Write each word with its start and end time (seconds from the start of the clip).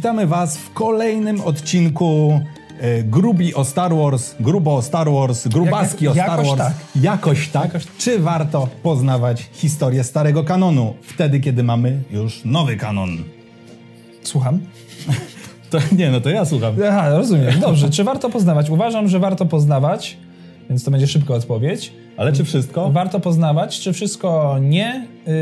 Witamy 0.00 0.26
Was 0.26 0.56
w 0.58 0.72
kolejnym 0.72 1.40
odcinku 1.40 2.40
e, 2.80 3.02
Grubi 3.02 3.54
o 3.54 3.64
Star 3.64 3.94
Wars, 3.96 4.34
Grubo 4.40 4.74
o 4.76 4.82
Star 4.82 5.10
Wars, 5.12 5.48
Grubaski 5.48 6.08
o 6.08 6.14
Jak- 6.14 6.26
Star 6.26 6.38
jakoś 6.38 6.58
Wars. 6.58 6.58
tak. 6.58 7.02
Jakoś 7.02 7.48
tak. 7.48 7.70
Czy 7.98 8.18
warto 8.18 8.68
poznawać 8.82 9.48
historię 9.52 10.04
starego 10.04 10.44
kanonu, 10.44 10.94
wtedy 11.02 11.40
kiedy 11.40 11.62
mamy 11.62 12.02
już 12.10 12.44
nowy 12.44 12.76
kanon? 12.76 13.10
Słucham? 14.22 14.60
To, 15.70 15.78
nie, 15.92 16.10
no 16.10 16.20
to 16.20 16.30
ja 16.30 16.44
słucham. 16.44 16.74
Aha, 16.88 17.10
rozumiem. 17.10 17.60
Dobrze, 17.60 17.90
czy 17.90 18.04
warto 18.04 18.30
poznawać? 18.30 18.70
Uważam, 18.70 19.08
że 19.08 19.18
warto 19.18 19.46
poznawać, 19.46 20.16
więc 20.68 20.84
to 20.84 20.90
będzie 20.90 21.06
szybka 21.06 21.34
odpowiedź. 21.34 21.92
Ale 22.20 22.32
czy 22.32 22.44
wszystko? 22.44 22.90
Warto 22.90 23.20
poznawać, 23.20 23.80
czy 23.80 23.92
wszystko 23.92 24.56
nie, 24.60 25.06
yy, 25.26 25.32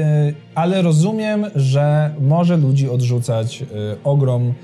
ale 0.55 0.83
rozumiem, 0.83 1.47
że 1.55 2.15
może 2.21 2.57
ludzi 2.57 2.91
odrzucać 2.91 3.61
yy, 3.61 3.67
ogrom 4.05 4.55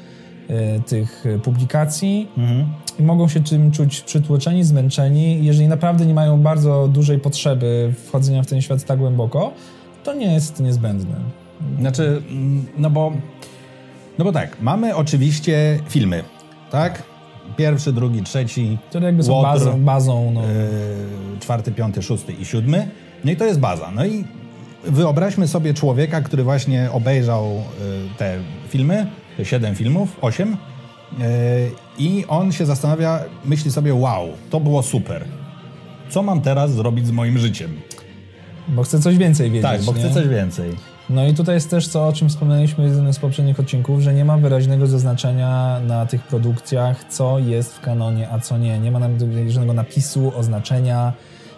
yy, 0.48 0.56
tych 0.86 1.24
publikacji 1.42 2.28
i 2.98 3.02
mogą 3.02 3.28
się 3.28 3.42
czym 3.42 3.70
czuć 3.72 4.00
przytłoczeni, 4.00 4.64
zmęczeni. 4.64 5.44
Jeżeli 5.44 5.68
naprawdę 5.68 6.06
nie 6.06 6.14
mają 6.14 6.40
bardzo 6.40 6.88
dużej 6.88 7.18
potrzeby 7.18 7.94
wchodzenia 8.06 8.42
w 8.42 8.46
ten 8.46 8.62
świat 8.62 8.84
tak 8.84 8.98
głęboko, 8.98 9.52
to 10.04 10.14
nie 10.14 10.34
jest 10.34 10.60
niezbędne. 10.60 11.16
Znaczy, 11.80 12.22
mm, 12.30 12.66
no 12.78 12.90
bo, 12.90 13.12
no 14.18 14.24
bo 14.24 14.32
tak, 14.32 14.56
mamy 14.60 14.96
oczywiście 14.96 15.78
filmy, 15.88 16.24
tak? 16.70 17.13
Pierwszy, 17.56 17.92
drugi, 17.92 18.22
trzeci, 18.22 18.78
Które 18.88 19.06
jakby 19.06 19.22
są 19.22 19.32
Łotr, 19.32 19.48
bazą, 19.48 19.80
bazą 19.80 20.30
no, 20.34 20.42
yy, 20.42 20.48
czwarty, 21.40 21.72
piąty, 21.72 22.02
szósty 22.02 22.32
i 22.32 22.44
siódmy. 22.44 22.88
No 23.24 23.30
i 23.30 23.36
to 23.36 23.44
jest 23.44 23.60
baza. 23.60 23.90
No 23.90 24.06
i 24.06 24.24
wyobraźmy 24.84 25.48
sobie 25.48 25.74
człowieka, 25.74 26.20
który 26.20 26.44
właśnie 26.44 26.88
obejrzał 26.92 27.44
yy, 27.44 27.62
te 28.18 28.38
filmy, 28.68 29.06
te 29.36 29.44
siedem 29.44 29.74
filmów, 29.74 30.16
osiem, 30.20 30.56
yy, 31.18 31.26
i 31.98 32.24
on 32.28 32.52
się 32.52 32.66
zastanawia, 32.66 33.20
myśli 33.44 33.72
sobie, 33.72 33.94
wow, 33.94 34.28
to 34.50 34.60
było 34.60 34.82
super. 34.82 35.24
Co 36.10 36.22
mam 36.22 36.40
teraz 36.40 36.72
zrobić 36.72 37.06
z 37.06 37.10
moim 37.10 37.38
życiem? 37.38 37.80
bo 38.68 38.82
chcę 38.82 39.00
coś 39.00 39.16
więcej 39.16 39.50
wiedzieć. 39.50 39.70
Tak, 39.70 39.82
bo 39.82 39.92
nie? 39.92 39.98
chcę 39.98 40.10
coś 40.14 40.28
więcej. 40.28 40.70
No 41.10 41.26
i 41.26 41.34
tutaj 41.34 41.54
jest 41.54 41.70
też 41.70 41.88
to, 41.88 42.06
o 42.08 42.12
czym 42.12 42.28
wspomnieliśmy 42.28 42.88
w 42.88 42.94
jednym 42.94 43.12
z 43.12 43.18
poprzednich 43.18 43.60
odcinków, 43.60 44.00
że 44.00 44.14
nie 44.14 44.24
ma 44.24 44.38
wyraźnego 44.38 44.86
zaznaczenia 44.86 45.80
na 45.86 46.06
tych 46.06 46.22
produkcjach, 46.22 47.04
co 47.04 47.38
jest 47.38 47.74
w 47.74 47.80
kanonie, 47.80 48.28
a 48.30 48.38
co 48.38 48.58
nie. 48.58 48.78
Nie 48.78 48.90
ma 48.90 48.98
nawet 48.98 49.20
żadnego 49.48 49.72
napisu, 49.72 50.32
oznaczenia, 50.36 51.12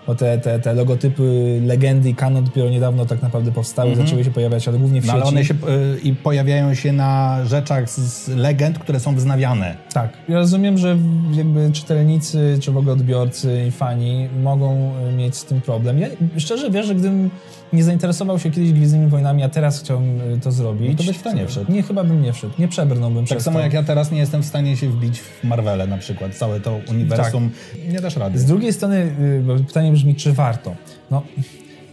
bo 0.07 0.15
te, 0.15 0.39
te, 0.39 0.59
te 0.59 0.75
logotypy, 0.75 1.61
legendy 1.67 2.09
i 2.09 2.15
kanon 2.15 2.45
dopiero 2.45 2.69
niedawno 2.71 3.07
tak 3.07 3.23
naprawdę 3.23 3.53
powstały, 3.53 3.97
zaczęły 3.97 4.25
się 4.25 4.31
pojawiać, 4.31 4.69
ale 4.69 4.79
głównie 4.79 5.01
w 5.03 5.07
No 5.07 5.13
sieci. 5.13 5.23
ale 5.23 5.29
one 5.31 5.45
się 5.45 5.55
y, 5.55 6.01
i 6.03 6.15
pojawiają 6.15 6.75
się 6.75 6.93
na 6.93 7.39
rzeczach 7.45 7.91
z, 7.91 7.97
z 7.99 8.29
legend, 8.29 8.79
które 8.79 9.01
są 9.01 9.15
wznawiane. 9.15 9.77
Tak. 9.93 10.13
Ja 10.29 10.37
rozumiem, 10.39 10.79
że 10.79 10.97
jakby 11.33 11.73
czytelnicy, 11.73 12.59
czy 12.61 12.73
w 12.73 12.77
ogóle 12.77 12.93
odbiorcy 12.93 13.65
i 13.69 13.71
fani 13.71 14.29
mogą 14.43 14.93
y, 15.09 15.13
mieć 15.13 15.37
z 15.37 15.45
tym 15.45 15.61
problem. 15.61 15.99
Ja 15.99 16.09
szczerze 16.39 16.71
wierzę, 16.71 16.95
gdybym 16.95 17.31
nie 17.73 17.85
zainteresował 17.85 18.39
się 18.39 18.51
kiedyś 18.51 18.73
Gwiezdnymi 18.73 19.07
Wojnami, 19.07 19.43
a 19.43 19.49
teraz 19.49 19.81
chciałbym 19.81 20.21
y, 20.35 20.41
to 20.41 20.53
zrobić. 20.53 20.91
No 20.91 20.97
to 20.99 21.05
byś 21.05 21.17
w 21.17 21.23
to 21.23 21.33
nie 21.33 21.47
wszedł. 21.47 21.73
Nie, 21.73 21.83
chyba 21.83 22.05
bym 22.05 22.23
nie 22.23 22.33
wszedł. 22.33 22.53
Nie 22.59 22.69
przebrnąłbym 22.69 23.25
Tak 23.25 23.37
przez 23.37 23.45
samo 23.45 23.59
to. 23.59 23.65
jak 23.65 23.73
ja 23.73 23.83
teraz 23.83 24.11
nie 24.13 24.19
jestem 24.19 24.43
w 24.43 24.47
stanie 24.47 24.77
się 24.77 24.89
wbić 24.89 25.21
w 25.21 25.45
Marvele 25.45 25.87
na 25.87 25.99
przykład. 25.99 26.35
Całe 26.35 26.61
to 26.61 26.81
uniwersum. 26.91 27.51
Nie 27.89 28.01
dasz 28.01 28.17
rady. 28.17 28.39
Z 28.39 28.45
drugiej 28.45 28.73
strony 28.73 28.97
y, 29.21 29.43
bo 29.47 29.57
pytanie 29.57 29.93
brzmi, 29.97 30.15
czy 30.15 30.33
warto? 30.33 30.75
No, 31.11 31.23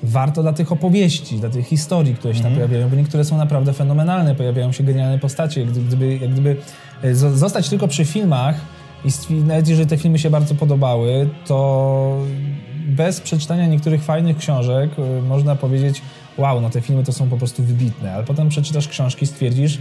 warto 0.03 0.41
dla 0.41 0.53
tych 0.53 0.71
opowieści, 0.71 1.39
dla 1.39 1.49
tych 1.49 1.67
historii, 1.67 2.15
które 2.15 2.33
się 2.33 2.37
Mhm. 2.39 2.53
tam 2.55 2.59
pojawiają, 2.59 2.89
bo 2.89 2.95
niektóre 2.95 3.23
są 3.23 3.37
naprawdę 3.37 3.73
fenomenalne, 3.73 4.35
pojawiają 4.35 4.71
się 4.71 4.83
genialne 4.83 5.19
postacie. 5.19 5.61
Jak 5.61 5.69
gdyby, 5.71 6.17
jak 6.17 6.31
gdyby 6.31 6.55
zo- 7.03 7.35
zostać 7.35 7.69
tylko 7.69 7.87
przy 7.87 8.05
filmach 8.05 8.55
i 9.29 9.33
nawet 9.33 9.67
jeżeli 9.67 9.89
te 9.89 9.97
filmy 9.97 10.19
się 10.19 10.29
bardzo 10.29 10.55
podobały, 10.55 11.29
to 11.47 12.17
bez 12.87 13.21
przeczytania 13.21 13.67
niektórych 13.67 14.03
fajnych 14.03 14.37
książek 14.37 14.89
y, 14.99 15.21
można 15.21 15.55
powiedzieć, 15.55 16.01
wow, 16.37 16.61
no 16.61 16.69
te 16.69 16.81
filmy 16.81 17.03
to 17.03 17.13
są 17.13 17.29
po 17.29 17.37
prostu 17.37 17.63
wybitne, 17.63 18.13
ale 18.13 18.23
potem 18.23 18.49
przeczytasz 18.49 18.87
książki, 18.87 19.27
stwierdzisz, 19.27 19.79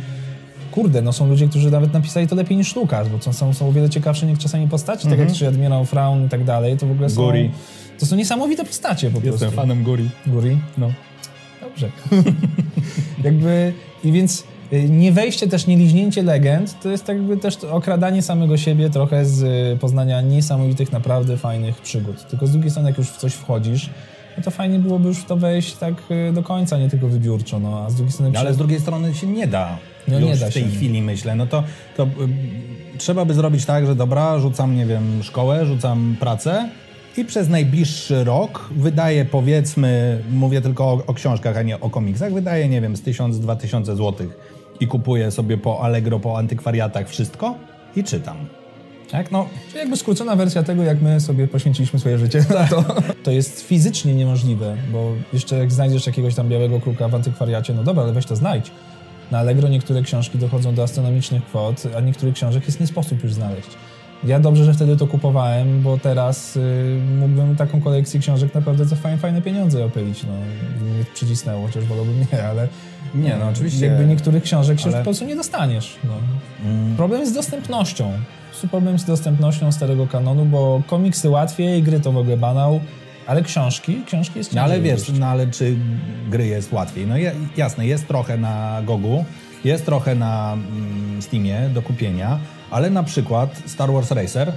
kurde, 0.73 1.03
no 1.03 1.13
są 1.13 1.29
ludzie, 1.29 1.49
którzy 1.49 1.71
nawet 1.71 1.93
napisali 1.93 2.27
to 2.27 2.35
lepiej 2.35 2.57
niż 2.57 2.77
Lukas, 2.77 3.09
bo 3.09 3.33
są, 3.33 3.55
są 3.55 3.69
o 3.69 3.73
wiele 3.73 3.91
ciekawsze 3.91 4.27
niż 4.27 4.39
czasami 4.39 4.69
postaci, 4.69 5.09
tak 5.09 5.19
jak 5.19 5.33
czy 5.33 5.49
Admirał 5.49 5.85
Fraun 5.85 6.27
i 6.27 6.29
tak 6.29 6.45
dalej, 6.45 6.77
to 6.77 6.87
w 6.87 6.91
ogóle 6.91 7.11
są... 7.11 7.23
Guri. 7.25 7.51
To 7.99 8.07
są 8.07 8.17
niesamowite 8.17 8.65
postacie 8.65 9.11
po 9.11 9.17
Jestem 9.17 9.39
prostu. 9.39 9.57
fanem 9.57 9.83
Guri. 9.83 10.11
Guri? 10.27 10.59
No. 10.79 10.93
Dobrze. 11.61 11.91
jakby, 13.25 13.73
i 14.05 14.13
więc 14.13 14.45
y, 14.73 14.89
nie 14.89 15.13
wejście 15.13 15.49
też, 15.49 15.67
nie 15.67 15.77
liźnięcie 15.77 16.23
legend, 16.23 16.81
to 16.81 16.91
jest 16.91 17.05
tak 17.05 17.17
jakby 17.17 17.37
też 17.37 17.65
okradanie 17.65 18.23
samego 18.23 18.57
siebie 18.57 18.91
trochę 18.91 19.25
z 19.25 19.43
y, 19.43 19.79
poznania 19.79 20.21
niesamowitych, 20.21 20.93
naprawdę 20.93 21.37
fajnych 21.37 21.81
przygód. 21.81 22.27
Tylko 22.31 22.47
z 22.47 22.53
drugiej 22.53 22.71
strony, 22.71 22.89
jak 22.89 22.99
już 22.99 23.09
w 23.09 23.17
coś 23.17 23.33
wchodzisz, 23.33 23.91
no 24.37 24.43
to 24.43 24.51
fajnie 24.51 24.79
byłoby 24.79 25.09
już 25.09 25.19
w 25.19 25.25
to 25.25 25.37
wejść 25.37 25.75
tak 25.75 25.95
y, 26.11 26.33
do 26.33 26.43
końca, 26.43 26.79
nie 26.79 26.91
tylko 26.91 27.09
wybiórczo, 27.09 27.61
no 27.61 27.85
a 27.87 27.91
z 27.91 27.95
drugiej 27.95 28.13
strony... 28.13 28.31
No, 28.35 28.41
ale 28.41 28.55
z 28.55 28.57
drugiej 28.57 28.81
strony 28.81 29.15
się 29.15 29.27
nie 29.27 29.47
da. 29.47 29.79
No 30.09 30.19
już 30.19 30.29
nie 30.29 30.37
da 30.37 30.51
w 30.51 30.55
tej 30.55 30.63
się. 30.63 30.69
chwili 30.69 31.03
myślę. 31.03 31.35
No 31.35 31.47
to, 31.47 31.65
to 31.97 32.03
ym, 32.03 32.37
trzeba 32.99 33.25
by 33.25 33.35
zrobić 33.35 33.65
tak, 33.65 33.87
że 33.87 33.95
dobra, 33.95 34.39
rzucam, 34.39 34.77
nie 34.77 34.87
wiem, 34.87 35.23
szkołę, 35.23 35.67
rzucam 35.67 36.17
pracę 36.21 36.69
i 37.17 37.25
przez 37.25 37.49
najbliższy 37.49 38.25
rok 38.25 38.69
wydaję 38.77 39.25
powiedzmy, 39.25 40.23
mówię 40.31 40.61
tylko 40.61 40.85
o, 40.85 41.03
o 41.07 41.15
książkach, 41.15 41.57
a 41.57 41.63
nie 41.63 41.81
o 41.81 41.91
komiksach, 41.91 42.33
wydaję, 42.33 42.69
nie 42.69 42.81
wiem, 42.81 42.97
z 42.97 43.03
1000-2000 43.03 43.97
złotych 43.97 44.37
i 44.81 44.87
kupuję 44.87 45.31
sobie 45.31 45.59
po 45.59 45.81
Allegro, 45.81 46.21
po 46.21 46.39
antykwariatach 46.39 47.09
wszystko 47.09 47.55
i 47.97 48.05
czytam. 48.05 48.37
Tak, 49.11 49.31
no, 49.31 49.49
Czyli 49.69 49.79
jakby 49.79 49.97
skrócona 49.97 50.37
wersja 50.37 50.63
tego, 50.63 50.83
jak 50.83 51.03
my 51.03 51.21
sobie 51.21 51.49
poświęciliśmy 51.49 51.99
swoje 51.99 52.19
życie. 52.19 52.45
To, 52.71 52.85
to 53.23 53.31
jest 53.31 53.61
fizycznie 53.61 54.15
niemożliwe, 54.15 54.77
bo 54.93 55.13
jeszcze 55.33 55.59
jak 55.59 55.73
znajdziesz 55.73 56.07
jakiegoś 56.07 56.35
tam 56.35 56.49
białego 56.49 56.81
kruka 56.81 57.09
w 57.09 57.15
antykwariacie, 57.15 57.75
no 57.75 57.85
dobra, 57.85 58.03
ale 58.03 58.13
weź 58.13 58.27
to 58.27 58.37
znajdź. 58.37 58.71
Na 59.31 59.39
Allegro 59.39 59.69
niektóre 59.69 60.03
książki 60.03 60.39
dochodzą 60.39 60.75
do 60.75 60.83
astronomicznych 60.83 61.45
kwot, 61.45 61.83
a 61.97 62.01
niektórych 62.01 62.35
książek 62.35 62.67
jest 62.67 62.81
nie 62.81 62.87
sposób 62.87 63.23
już 63.23 63.33
znaleźć. 63.33 63.69
Ja 64.25 64.41
dobrze, 64.41 64.65
że 64.65 64.75
wtedy 64.75 64.97
to 64.97 65.07
kupowałem, 65.07 65.83
bo 65.83 65.99
teraz 65.99 66.57
y, 66.57 66.99
mógłbym 67.19 67.57
taką 67.57 67.81
kolekcję 67.81 68.21
książek 68.21 68.55
naprawdę 68.55 68.85
za 68.85 68.97
fajne, 68.97 69.19
fajne 69.19 69.43
pieniądze 69.43 69.85
opylić. 69.85 70.23
No, 70.25 70.33
mnie 70.85 71.05
przycisnęło, 71.15 71.67
chociaż 71.67 71.85
wolałbym 71.85 72.21
nie, 72.33 72.45
ale 72.49 72.69
Nie, 73.15 73.37
no 73.37 73.49
oczywiście. 73.49 73.87
jakby 73.87 74.05
niektórych 74.07 74.43
książek 74.43 74.79
się 74.81 74.85
ale- 74.85 74.93
już 74.93 75.01
po 75.01 75.05
prostu 75.05 75.25
nie 75.25 75.37
dostaniesz. 75.37 75.97
No. 76.05 76.15
Problem 76.97 77.21
jest 77.21 77.33
z 77.33 77.35
dostępnością. 77.35 78.13
Problem 78.71 78.99
z 78.99 79.05
dostępnością 79.05 79.73
starego 79.73 80.07
kanonu, 80.07 80.45
bo 80.45 80.83
komiksy 80.87 81.29
łatwiej, 81.31 81.83
gry 81.83 82.01
to 82.01 82.13
w 82.13 82.17
ogóle 82.17 82.37
banał, 82.37 82.81
ale 83.27 83.43
książki, 83.43 83.97
książki 84.07 84.39
jest 84.39 84.55
No 84.55 84.63
ale 84.63 84.75
ciężej 84.75 84.91
wiesz, 84.91 85.13
no 85.19 85.27
ale 85.27 85.47
czy 85.47 85.77
gry 86.31 86.47
jest 86.47 86.73
łatwiej? 86.73 87.07
No 87.07 87.17
je, 87.17 87.33
jasne, 87.57 87.87
jest 87.87 88.09
trochę 88.09 88.39
na 88.39 88.83
Gogu, 88.87 89.25
jest 89.65 89.85
trochę 89.85 90.15
na 90.15 90.53
mm, 90.53 91.23
Steamie 91.23 91.71
do 91.75 91.83
kupienia, 91.83 92.39
ale 92.73 92.91
na 92.91 93.03
przykład 93.03 93.63
Star 93.67 93.93
Wars 93.93 94.11
Racer 94.11 94.53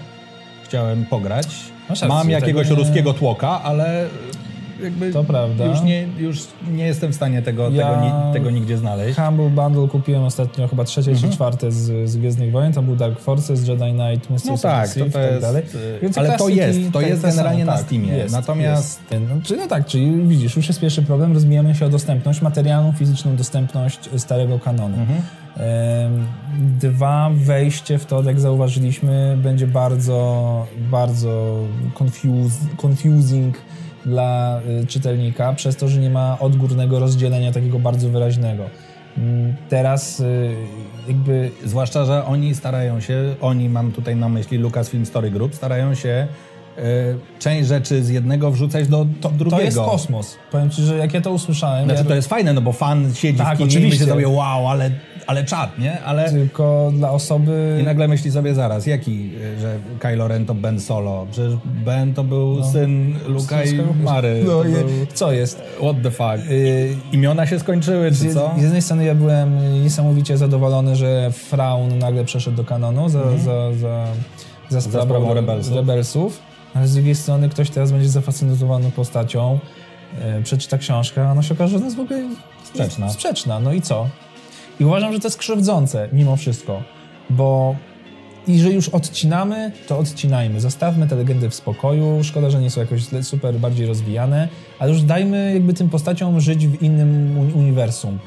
chciałem 0.64 1.06
pograć. 1.06 1.48
Rację, 1.90 2.08
Mam 2.08 2.30
jakiegoś 2.30 2.70
nie- 2.70 2.76
ruskiego 2.76 3.14
tłoka, 3.14 3.62
ale 3.64 4.08
jakby 4.86 5.14
To 5.14 5.24
prawda. 5.24 5.66
już 5.66 5.82
nie, 5.82 6.08
już 6.18 6.40
nie 6.72 6.86
jestem 6.86 7.12
w 7.12 7.16
stanie 7.16 7.42
tego, 7.42 7.70
Ja- 7.70 7.88
tego, 7.90 8.02
ni, 8.06 8.34
tego 8.34 8.52
nigdzie 8.52 8.78
znaleźć. 8.78 9.20
Humble 9.20 9.50
Bundle 9.50 9.88
kupiłem 9.88 10.24
ostatnio 10.24 10.68
chyba 10.68 10.84
trzecie 10.84 11.12
Mhm. 11.12 11.30
czy 11.30 11.36
czwarte 11.36 11.72
z, 11.72 12.10
z 12.10 12.18
Gwiezdnych 12.18 12.52
Wojen, 12.52 12.74
tam 12.74 12.86
był 12.86 12.96
Dark 12.96 13.20
Forces, 13.20 13.68
Jedi 13.68 13.92
Knight, 13.94 14.30
Mr. 14.30 14.40
No 14.52 14.58
tak, 14.58 14.88
to, 14.88 14.94
Sith 14.94 15.14
to 15.14 15.20
i 15.20 15.24
tak 15.32 15.42
dalej. 15.42 15.64
y, 15.76 16.00
Więc 16.02 16.18
ale 16.18 16.38
to 16.38 16.50
jest, 16.50 16.80
to 16.94 17.02
jest 17.02 17.22
generalnie 17.22 17.66
na 17.66 17.74
tak, 17.74 17.82
Steamie. 17.86 18.08
jest, 18.14 18.34
Natomiast 18.36 19.00
jest. 19.12 19.24
No, 19.30 19.36
czyli, 19.44 19.60
no 19.60 19.68
tak, 19.68 19.86
czyli 19.86 20.12
widzisz, 20.28 20.56
już 20.56 20.68
jest 20.68 20.80
pierwszy 20.80 21.04
problem, 21.04 21.34
rozbijamy 21.34 21.76
się 21.76 21.86
o 21.86 21.90
dostępność, 21.90 22.42
materialną, 22.42 22.92
fizyczną 22.92 23.36
dostępność 23.36 24.00
starego 24.18 24.60
kanonu. 24.60 24.98
Mhm. 24.98 25.20
Dwa, 26.82 27.30
wejście 27.34 27.98
w 27.98 28.06
to, 28.06 28.24
jak 28.24 28.40
zauważyliśmy, 28.40 29.38
będzie 29.44 29.68
bardzo, 29.68 30.66
bardzo 30.92 31.60
confuse, 32.00 32.58
confusing 32.86 33.58
dla 34.06 34.60
y, 34.84 34.88
czytelnika, 34.88 35.54
przez 35.54 35.76
to, 35.76 35.88
że 35.88 36.00
nie 36.00 36.10
ma 36.10 36.40
odgórnego 36.40 37.00
rozdzielenia 37.00 37.52
takiego 37.52 37.80
bardzo 37.80 38.10
wyraźnego. 38.10 38.64
Mm, 39.18 39.54
Teraz 39.70 40.20
y, 40.20 40.56
jakby 41.08 41.52
Zwłaszcza, 41.66 42.06
że 42.06 42.26
oni 42.26 42.56
starają 42.56 43.00
się, 43.00 43.36
oni 43.42 43.70
mam 43.70 43.92
tutaj 43.92 44.16
na 44.16 44.30
myśli 44.30 44.58
Lucasfilm 44.58 45.06
Story 45.06 45.32
Group, 45.32 45.56
starają 45.56 45.96
się 45.96 46.28
e, 46.78 46.82
część 47.40 47.68
rzeczy 47.68 48.04
z 48.04 48.10
jednego 48.10 48.52
wrzucać 48.52 48.88
do 48.88 49.06
to 49.22 49.30
drugiego. 49.30 49.58
To 49.58 49.62
jest 49.62 49.78
kosmos. 49.78 50.36
Powiem 50.52 50.70
ci, 50.70 50.82
że 50.82 50.98
jak 50.98 51.14
ja 51.14 51.22
to 51.22 51.32
usłyszałem... 51.32 51.86
Znaczy 51.86 52.04
ja... 52.04 52.10
to 52.10 52.16
jest 52.16 52.28
fajne, 52.28 52.54
no 52.54 52.62
bo 52.62 52.72
fan 52.72 53.14
siedzi 53.14 53.38
Tak, 53.38 53.56
w 53.56 53.58
kinie 53.58 53.66
i 53.66 53.78
oczywiście. 53.78 54.00
myśli 54.00 54.08
sobie, 54.08 54.28
wow, 54.28 54.68
ale, 54.68 54.92
ale 55.28 55.44
czad, 55.44 55.80
nie? 55.80 56.02
Ale... 56.02 56.30
Tylko 56.30 56.92
dla 56.98 57.12
osoby... 57.12 57.78
I 57.82 57.84
nagle 57.84 58.08
myśli 58.08 58.32
sobie 58.32 58.54
zaraz, 58.54 58.86
jaki, 58.88 59.32
że 59.60 59.78
Kylo 60.00 60.28
Ren 60.28 60.46
to 60.46 60.54
Ben 60.56 60.80
Solo? 60.80 61.28
Przecież 61.32 61.54
Ben 61.66 62.14
to 62.14 62.24
był 62.24 62.64
syn 62.64 63.16
Luka 63.28 63.64
i 63.64 63.80
Mary. 64.04 64.44
No 64.48 64.64
i 64.64 64.72
był... 64.72 64.84
co 65.14 65.32
jest? 65.32 65.62
What 65.78 65.96
the 66.04 66.12
fuck? 66.12 66.52
Y, 66.52 66.96
Imiona 67.12 67.48
się 67.48 67.60
skończyły, 67.60 68.10
czy 68.10 68.16
Z, 68.16 68.34
co? 68.34 68.52
z 68.58 68.62
jednej 68.62 68.82
strony 68.82 69.06
ja 69.06 69.16
byłem 69.16 69.84
niesamowicie 69.84 70.38
zadowolony, 70.38 70.96
że 70.96 71.32
Fraun 71.32 71.98
nagle 72.00 72.26
przeszedł 72.26 72.58
do 72.58 72.64
kanonu 72.64 73.10
za, 73.10 73.38
za, 73.38 73.74
za, 73.74 74.06
za 74.70 74.82
sprawą 74.82 75.06
sprawą 75.06 75.26
re- 75.28 75.34
rebelsów. 75.34 75.76
rebelsów, 75.76 76.40
ale 76.74 76.88
z 76.88 76.94
drugiej 76.94 77.16
strony 77.16 77.50
ktoś 77.50 77.70
teraz 77.70 77.92
będzie 77.92 78.10
zafascynowany 78.10 78.92
postacią, 78.92 79.60
e, 80.22 80.42
przeczyta 80.42 80.78
książkę, 80.78 81.28
a 81.28 81.32
ona 81.32 81.42
się 81.44 81.54
okaże, 81.54 81.78
że 81.80 81.84
jest 81.86 81.98
w 81.98 82.00
ogóle 82.00 82.20
Sprzeczna. 82.64 83.10
sprzeczna. 83.10 83.60
No 83.60 83.74
i 83.74 83.82
co? 83.82 84.08
I 84.80 84.86
uważam, 84.86 85.14
że 85.14 85.20
to 85.20 85.28
jest 85.28 85.38
krzywdzące 85.38 86.10
mimo 86.14 86.36
wszystko, 86.36 86.82
bo 87.30 87.76
i 88.48 88.60
że 88.60 88.70
już 88.72 88.90
odcinamy, 88.90 89.72
to 89.88 90.00
odcinajmy. 90.00 90.62
Zostawmy 90.62 91.08
te 91.08 91.16
legendy 91.16 91.50
w 91.50 91.56
spokoju. 91.56 92.24
Szkoda, 92.24 92.50
że 92.50 92.62
nie 92.62 92.70
są 92.70 92.82
jakoś 92.82 93.02
super 93.22 93.56
bardziej 93.60 93.86
rozwijane, 93.88 94.48
ale 94.80 94.92
już 94.92 95.02
dajmy 95.02 95.52
jakby 95.54 95.74
tym 95.74 95.90
postaciom 95.90 96.40
żyć 96.40 96.68
w 96.68 96.82
innym 96.84 97.38
uni- 97.40 97.54
uniwersum. 97.54 98.20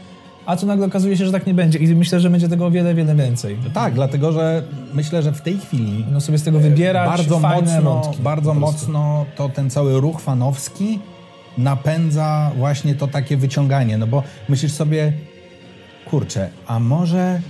A 0.47 0.57
tu 0.57 0.67
nagle 0.67 0.87
okazuje 0.87 1.17
się, 1.17 1.27
że 1.27 1.33
tak 1.33 1.47
nie 1.47 1.55
będzie 1.55 1.79
i 1.79 1.95
myślę, 1.95 2.21
że 2.21 2.31
będzie 2.31 2.49
tego 2.49 2.67
o 2.67 2.71
wiele, 2.71 2.95
wiele 2.95 3.15
więcej. 3.15 3.57
Tak, 3.75 3.95
dlatego 3.95 4.33
że 4.33 4.63
myślę, 4.95 5.23
że 5.23 5.33
w 5.33 5.41
tej 5.41 5.59
chwili 5.59 6.05
No 6.13 6.21
sobie 6.21 6.39
z 6.39 6.43
tego 6.43 6.61
wybierać 6.61 7.09
bardzo 7.09 7.39
mocno, 7.41 7.83
wątki. 7.83 8.23
bardzo 8.23 8.55
mocno 8.55 9.27
to 9.37 9.49
ten 9.49 9.71
cały 9.71 10.01
ruch 10.01 10.21
fanowski 10.21 10.99
napędza 11.59 12.51
właśnie 12.57 12.95
to 12.95 13.07
takie 13.07 13.37
wyciąganie, 13.37 13.99
no 13.99 14.07
bo 14.07 14.23
myślisz 14.49 14.73
sobie, 14.73 15.13
kurczę, 16.11 16.49
a 16.67 16.81
może 16.81 17.41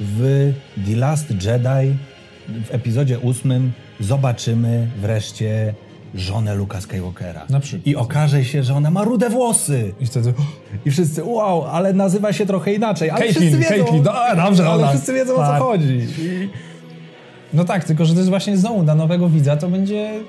w 0.00 0.52
The 0.86 0.96
Last 0.96 1.30
Jedi 1.30 1.96
w 2.48 2.74
epizodzie 2.74 3.18
ósmym 3.18 3.72
zobaczymy 4.00 4.88
wreszcie 5.00 5.74
żonę 6.14 6.54
Luka 6.54 6.80
Skywalkera. 6.80 7.46
Na 7.50 7.60
przykład. 7.60 7.86
I 7.86 7.96
okaże 7.96 8.44
się, 8.44 8.62
że 8.62 8.74
ona 8.74 8.90
ma 8.90 9.04
rude 9.04 9.30
włosy. 9.30 9.94
I 10.00 10.06
wtedy... 10.06 10.34
I 10.86 10.90
wszyscy, 10.90 11.24
wow, 11.24 11.64
ale 11.66 11.92
nazywa 11.92 12.32
się 12.32 12.46
trochę 12.46 12.74
inaczej. 12.74 13.10
Ale 13.10 13.20
Caitlyn, 13.20 13.48
wszyscy 13.50 13.58
wiedzą, 13.74 13.84
Caitlyn, 13.84 14.02
no, 14.36 14.44
dobrze, 14.44 14.66
ale 14.66 14.82
ona. 14.82 14.88
wszyscy 14.88 15.14
wiedzą 15.14 15.34
o 15.34 15.38
Tak. 15.38 15.58
co 15.58 15.64
chodzi. 15.64 16.06
I... 16.18 16.48
No 17.54 17.64
tak, 17.64 17.84
tylko 17.84 18.04
że 18.04 18.12
to 18.12 18.18
jest 18.18 18.30
właśnie 18.30 18.56
znowu 18.56 18.82
dla 18.82 18.94
nowego 18.94 19.28
widza 19.28 19.56
to 19.56 19.68
będzie 19.68 20.20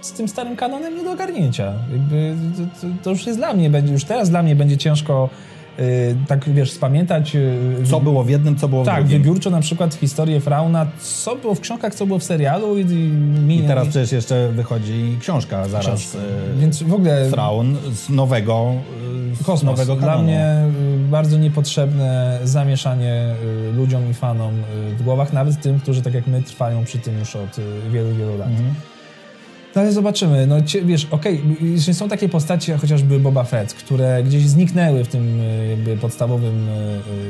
z 0.00 0.12
tym 0.12 0.28
starym 0.28 0.56
kanonem 0.56 0.96
nie 0.96 1.04
do 1.04 1.12
ogarnięcia. 1.12 1.72
Jakby 1.92 2.34
to, 2.56 2.80
to, 2.80 2.86
to 3.02 3.10
już 3.10 3.26
jest 3.26 3.38
dla 3.38 3.54
mnie, 3.54 3.70
będzie, 3.70 3.92
już 3.92 4.04
teraz 4.04 4.30
dla 4.30 4.42
mnie 4.42 4.56
będzie 4.56 4.76
ciężko 4.76 5.30
tak 6.28 6.50
wiesz, 6.50 6.72
spamiętać. 6.72 7.36
y, 7.36 7.86
Co 7.90 8.00
było 8.00 8.24
w 8.24 8.30
jednym, 8.30 8.56
co 8.56 8.68
było 8.68 8.82
w 8.82 8.86
Tak, 8.86 9.00
drugim. 9.00 9.18
wybiórczo 9.22 9.50
na 9.50 9.60
przykład 9.60 9.94
historię 9.94 10.40
Frauna, 10.40 10.86
co 11.00 11.36
było 11.36 11.54
w 11.54 11.60
książkach, 11.60 11.94
co 11.94 12.06
było 12.06 12.18
w 12.18 12.24
serialu 12.24 12.78
i, 12.78 12.80
i, 13.48 13.56
I 13.58 13.62
teraz 13.66 13.88
przecież 13.88 14.12
jeszcze 14.12 14.48
wychodzi 14.52 15.16
książka 15.20 15.68
zaraz. 15.68 15.86
książki. 15.86 16.18
e, 16.56 16.60
Więc 16.60 16.82
w 16.82 16.94
ogóle 16.94 17.30
Fraun 17.30 17.76
z 17.94 18.08
nowego, 18.08 18.72
z 19.34 19.38
kosmos. 19.44 19.62
nowego 19.78 19.96
Dla 19.96 20.18
mnie 20.22 20.56
y, 21.06 21.08
bardzo 21.10 21.38
niepotrzebne 21.38 22.38
zamieszanie 22.44 23.34
y, 23.70 23.72
ludziom 23.72 24.10
i 24.10 24.14
fanom 24.14 24.54
y, 24.54 24.96
w 24.98 25.02
głowach, 25.02 25.32
nawet 25.32 25.60
tym, 25.60 25.80
którzy 25.80 26.02
tak 26.02 26.14
jak 26.14 26.26
my 26.26 26.42
trwają 26.42 26.84
przy 26.84 26.98
tym 26.98 27.18
już 27.18 27.36
od 27.36 27.58
y, 27.58 27.62
wielu, 27.92 28.14
wielu 28.14 28.38
lat. 28.38 28.48
Mhm. 28.48 28.74
No 29.76 29.80
ale 29.82 29.92
zobaczymy. 29.92 30.46
No, 30.46 30.56
wiesz, 30.84 31.06
okej, 31.10 31.40
okay, 31.82 31.94
są 31.94 32.08
takie 32.08 32.28
postacie, 32.28 32.72
jak 32.72 32.80
chociażby 32.80 33.20
Boba 33.20 33.44
Fett, 33.44 33.74
które 33.74 34.22
gdzieś 34.24 34.42
zniknęły 34.48 35.04
w 35.04 35.08
tym 35.08 35.40
y, 35.40 35.66
jakby 35.70 35.96
podstawowym 35.96 36.68
y, 36.68 36.72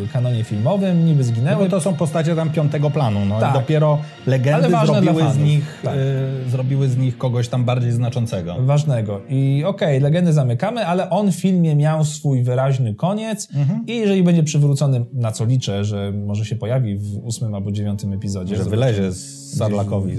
y, 0.05 0.09
kanonie 0.13 0.45
filmowym, 0.45 1.07
niby 1.07 1.19
No 1.19 1.25
zginęły. 1.25 1.65
bo 1.65 1.71
to 1.71 1.81
są 1.81 1.95
postacie 1.95 2.37
tam 2.37 2.51
piątego 2.51 2.91
planu. 2.91 3.25
No. 3.27 3.41
Tak. 3.41 3.51
I 3.51 3.59
dopiero 3.59 3.99
legendy 4.27 4.69
zrobiły 4.87 5.23
z, 5.33 5.39
nich, 5.39 5.81
Tak. 5.83 5.95
e, 5.97 6.51
zrobiły 6.51 6.89
z 6.89 6.97
nich 6.97 7.19
kogoś 7.19 7.49
tam 7.49 7.65
bardziej 7.65 7.93
znaczącego. 7.93 8.57
ważnego. 8.61 9.21
I 9.29 9.63
okej, 9.67 10.01
legendy 10.01 10.33
zamykamy, 10.33 10.87
ale 10.87 11.11
on 11.11 11.33
w 11.33 11.37
filmie 11.37 11.77
miał 11.77 12.05
swój 12.05 12.43
wyraźny 12.43 12.95
koniec 12.95 13.49
Mhm. 13.55 13.87
i 13.87 13.97
jeżeli 13.97 14.23
będzie 14.23 14.43
przywrócony, 14.43 15.05
na 15.13 15.33
co 15.33 15.45
liczę, 15.45 15.85
że 15.85 16.13
może 16.13 16.45
się 16.45 16.57
pojawi 16.57 16.97
w 16.99 17.17
ósmym 17.25 17.55
albo 17.55 17.73
dziewiątym 17.73 18.13
epizodzie. 18.13 18.57
Że 18.57 18.65
wylezie 18.65 19.13
z 19.13 19.57
Sarlakowi. 19.59 20.17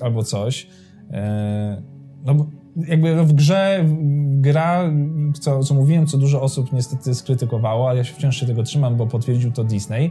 albo 0.00 0.22
coś. 0.24 0.66
E, 1.10 1.82
no 2.24 2.34
bo 2.34 2.46
jakby 2.86 3.24
w 3.24 3.32
grze 3.32 3.84
gra, 4.40 4.90
co, 5.40 5.62
co 5.64 5.74
mówiłem, 5.74 6.06
co 6.06 6.18
dużo 6.18 6.42
osób 6.42 6.72
niestety 6.72 7.14
skrytykowało, 7.14 7.88
ale 7.88 7.98
ja 7.98 8.04
się 8.04 8.14
wciąż 8.14 8.36
się 8.36 8.46
tego 8.46 8.62
trzymam, 8.62 8.96
bo 8.96 9.06
potwierdził 9.06 9.52
to 9.52 9.64
Disney. 9.64 10.10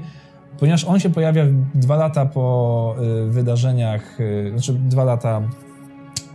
Ponieważ 0.59 0.85
on 0.85 0.99
się 0.99 1.09
pojawia 1.09 1.45
dwa 1.75 1.95
lata 1.95 2.25
po 2.25 2.95
y, 3.27 3.31
wydarzeniach, 3.31 4.19
y, 4.19 4.51
znaczy 4.51 4.73
dwa 4.73 5.03
lata 5.03 5.41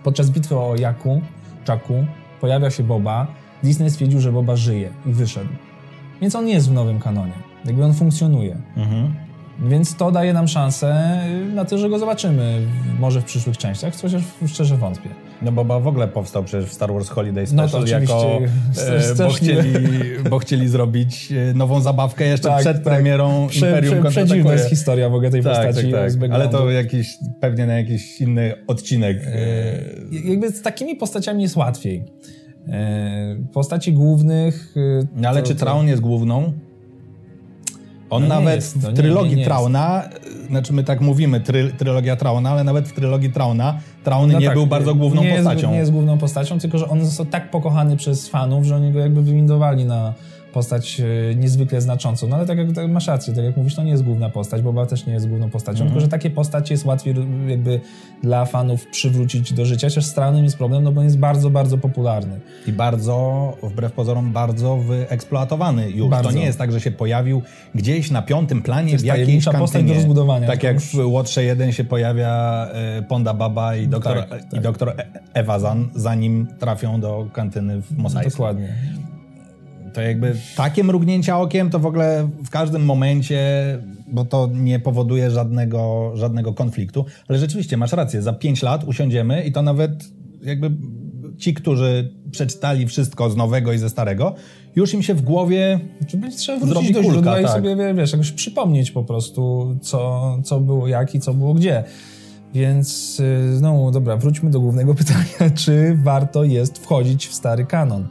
podczas 0.05 0.31
bitwy 0.31 0.57
o 0.57 0.77
Jaku, 0.77 1.21
Czaku, 1.65 1.95
pojawia 2.41 2.71
się 2.71 2.83
Boba. 2.83 3.27
Disney 3.63 3.91
stwierdził, 3.91 4.21
że 4.21 4.33
Boba 4.33 4.57
żyje 4.57 4.91
i 5.07 5.13
wyszedł. 5.13 5.51
Więc 6.21 6.37
on 6.37 6.49
jest 6.49 6.69
w 6.69 6.73
nowym 6.73 6.99
kanonie. 7.01 7.33
Jakby 7.65 7.85
on 7.85 7.95
funkcjonuje. 7.95 8.63
Mhm. 8.77 9.15
Więc 9.61 9.97
to 9.97 10.11
daje 10.13 10.33
nam 10.33 10.49
szansę 10.49 11.19
y, 11.51 11.55
na 11.55 11.65
to, 11.65 11.79
że 11.79 11.89
go 11.89 11.99
zobaczymy 11.99 12.59
może 12.99 13.21
w 13.21 13.25
przyszłych 13.25 13.59
częściach, 13.59 13.95
chociaż 14.03 14.23
szczerze 14.47 14.77
wątpię. 14.77 15.09
No 15.43 15.53
bo 15.53 15.81
w 15.81 15.87
ogóle 15.87 16.09
powstał 16.09 16.45
przecież 16.45 16.71
w 16.71 16.73
Star 16.73 16.93
Wars 16.93 17.09
Holiday 17.09 17.45
No 17.53 17.63
to 17.69 17.81
Special 17.81 18.01
jako, 18.01 18.39
e, 19.11 19.15
bo, 19.19 19.31
chcieli, 19.31 19.73
bo 20.31 20.39
chcieli 20.39 20.69
zrobić 20.69 21.33
e, 21.33 21.55
nową 21.55 21.81
zabawkę 21.81 22.25
jeszcze 22.27 22.49
Tak, 22.49 22.61
przed 22.61 22.77
tak. 22.77 22.83
premierą 22.85 23.47
Prze, 23.51 23.67
Imperium 23.69 24.01
prze, 24.01 24.11
przedziwna 24.11 24.53
jest 24.53 24.69
historia 24.71 25.09
w 25.09 25.15
ogóle 25.15 25.31
tej 25.31 25.43
Tak, 25.43 25.67
postaci. 25.67 25.93
tak, 25.93 26.13
tak. 26.21 26.31
Ale 26.31 26.49
to 26.49 26.71
jakiś, 26.71 27.09
pewnie 27.41 27.67
na 27.67 27.75
jakiś 27.79 28.21
inny 28.21 28.55
odcinek. 28.67 29.17
e, 29.27 29.33
Y, 30.13 30.21
Jakby 30.25 30.51
z 30.51 30.63
takimi 30.63 30.97
postaciami 30.97 31.43
jest 31.43 31.57
łatwiej. 31.57 32.05
E, 32.69 33.37
Postaci 33.53 33.93
głównych... 33.93 34.75
y, 34.77 35.07
No 35.17 35.29
ale 35.29 35.43
to- 35.43 35.49
czy 35.49 35.55
Traun 35.55 35.89
jest 35.89 36.03
główną? 36.03 36.53
On 38.13 38.23
No 38.23 38.29
nie 38.29 38.41
nawet 38.41 38.57
jest, 38.57 38.79
w 38.79 38.89
nie, 38.89 38.93
trylogii 38.93 39.31
nie, 39.31 39.37
nie 39.37 39.41
jest. 39.43 39.49
Trauna, 39.49 40.03
znaczy 40.49 40.73
my 40.73 40.85
tak 40.85 41.01
mówimy, 41.01 41.41
try, 41.41 41.73
trylogia 41.79 42.17
Trauna, 42.17 42.51
ale 42.51 42.65
nawet 42.65 42.89
w 42.89 42.93
trylogii 42.93 43.31
Trauna 43.31 43.79
Traun 44.05 44.33
No 44.33 44.39
nie 44.39 44.47
tak, 44.47 44.55
był 44.55 44.67
bardzo 44.67 44.95
główną 44.95 45.23
nie 45.23 45.35
postacią. 45.35 45.61
Jest, 45.61 45.73
nie 45.73 45.79
jest 45.79 45.93
główną 45.93 46.19
postacią, 46.19 46.59
tylko 46.59 46.79
że 46.79 46.89
on 46.89 47.05
został 47.05 47.27
tak 47.27 47.51
pokochany 47.51 47.97
przez 47.97 48.29
fanów, 48.29 48.65
że 48.65 48.77
oni 48.77 48.93
go 48.93 48.99
jakby 48.99 49.23
wywindowali 49.23 49.85
na 49.85 50.15
postać 50.53 51.01
e, 51.01 51.35
niezwykle 51.35 51.81
znaczącą. 51.81 52.29
No 52.29 52.37
ale 52.37 52.47
tak 52.47 52.59
jak 52.59 52.73
tak 52.73 52.91
masz 52.91 53.07
rację, 53.07 53.35
tak 53.35 53.45
jak 53.45 53.57
mówisz, 53.57 53.75
to 53.75 53.83
nie 53.83 53.91
jest 53.91 54.03
główna 54.03 54.31
postać, 54.31 54.63
Boba 54.63 54.87
też 54.87 55.07
nie 55.07 55.13
jest 55.13 55.29
główną 55.29 55.51
postacią, 55.51 55.73
Mhm. 55.85 55.91
tylko 55.91 56.01
że 56.01 56.09
takie 56.09 56.31
postacie 56.31 56.75
jest 56.75 56.85
łatwiej 56.85 57.15
jakby 57.49 57.81
dla 58.23 58.45
fanów 58.45 58.87
przywrócić 58.87 59.53
do 59.53 59.65
życia, 59.67 59.87
chociaż 59.87 60.05
z 60.05 60.15
Traunem 60.15 60.45
jest 60.45 60.57
problem, 60.59 60.85
no 60.85 60.93
bo 60.93 61.01
on 61.01 61.05
jest 61.07 61.19
bardzo, 61.19 61.51
bardzo 61.51 61.79
popularny. 61.79 62.41
I 62.67 62.73
bardzo, 62.73 63.57
wbrew 63.63 63.93
pozorom, 63.93 64.33
bardzo 64.33 64.77
wyeksploatowany 64.77 65.91
już. 65.91 66.11
Bardzo. 66.11 66.29
To 66.31 66.35
nie 66.37 66.45
jest 66.45 66.59
tak, 66.59 66.73
że 66.73 66.81
się 66.81 66.91
pojawił 66.91 67.43
gdzieś 67.75 68.11
na 68.11 68.23
piątym 68.23 68.63
planie 68.63 68.99
w 68.99 69.05
jakiejś 69.05 69.09
tajemnicza 69.27 69.53
postać 69.53 69.73
kantynie. 69.73 69.89
do 69.89 69.95
rozbudowania. 69.95 70.47
Tak 70.47 70.63
jak 70.63 70.81
w 70.81 70.95
Łotrze 71.07 71.45
1 71.45 71.73
się 71.73 71.85
pojawia 71.85 72.67
e, 72.73 73.03
Ponda 73.03 73.35
Baba 73.35 73.77
i 73.77 73.89
doktor, 73.89 74.17
Tak, 74.19 74.29
tak. 74.31 74.53
i 74.53 74.61
doktor 74.61 74.89
E- 74.89 75.05
Ewazan, 75.35 75.89
zanim 75.95 76.47
trafią 76.59 77.01
do 77.01 77.27
kantyny 77.33 77.83
w 77.83 77.97
Mos 77.99 78.17
Eisley. 78.17 78.31
Dokładnie. 78.31 78.75
To 79.95 80.01
jakby 80.01 80.37
takie 80.57 80.85
mrugnięcia 80.85 81.39
okiem 81.41 81.71
to 81.71 81.79
w 81.79 81.87
ogóle 81.87 82.29
w 82.45 82.51
każdym 82.51 82.85
momencie, 82.85 83.39
bo 84.13 84.25
to 84.25 84.49
nie 84.55 84.79
powoduje 84.79 85.31
żadnego, 85.31 86.13
żadnego 86.15 86.53
konfliktu. 86.53 87.05
Ale 87.29 87.39
rzeczywiście, 87.39 87.77
masz 87.77 87.93
rację, 87.93 88.23
za 88.23 88.33
pięć 88.33 88.63
lat 88.63 88.85
usiądziemy 88.85 89.43
i 89.45 89.53
to 89.53 89.63
nawet 89.63 89.91
jakby 90.43 90.71
ci, 91.39 91.55
którzy 91.55 92.15
przeczytali 92.31 92.87
wszystko 92.87 93.31
z 93.31 93.37
nowego 93.37 93.73
i 93.73 93.79
ze 93.79 93.91
starego, 93.91 94.35
już 94.77 94.95
im 94.95 95.03
się 95.03 95.15
w 95.15 95.23
głowie 95.23 95.81
Czy 96.07 96.17
będzie 96.17 96.37
trzeba 96.37 96.67
wrócić 96.67 96.93
do 96.93 97.03
źródła 97.03 97.41
i 97.41 97.45
tak. 97.45 97.53
sobie, 97.53 97.77
wie- 97.77 97.95
wiesz, 97.95 98.13
jakoś 98.13 98.33
przypomnieć 98.33 98.91
po 98.91 99.05
prostu, 99.05 99.75
co, 99.83 100.39
co 100.45 100.61
było 100.61 100.89
jak 100.89 101.15
i 101.15 101.21
co 101.21 101.35
było 101.35 101.55
gdzie. 101.55 101.85
Więc 102.55 103.21
y, 103.21 103.57
znowu, 103.57 103.91
dobra, 103.91 104.17
wróćmy 104.17 104.51
do 104.51 104.61
głównego 104.61 104.95
pytania, 105.05 105.51
czy 105.55 105.99
warto 106.03 106.45
jest 106.45 106.79
wchodzić 106.79 107.27
w 107.27 107.35
stary 107.35 107.65
kanon? 107.67 108.09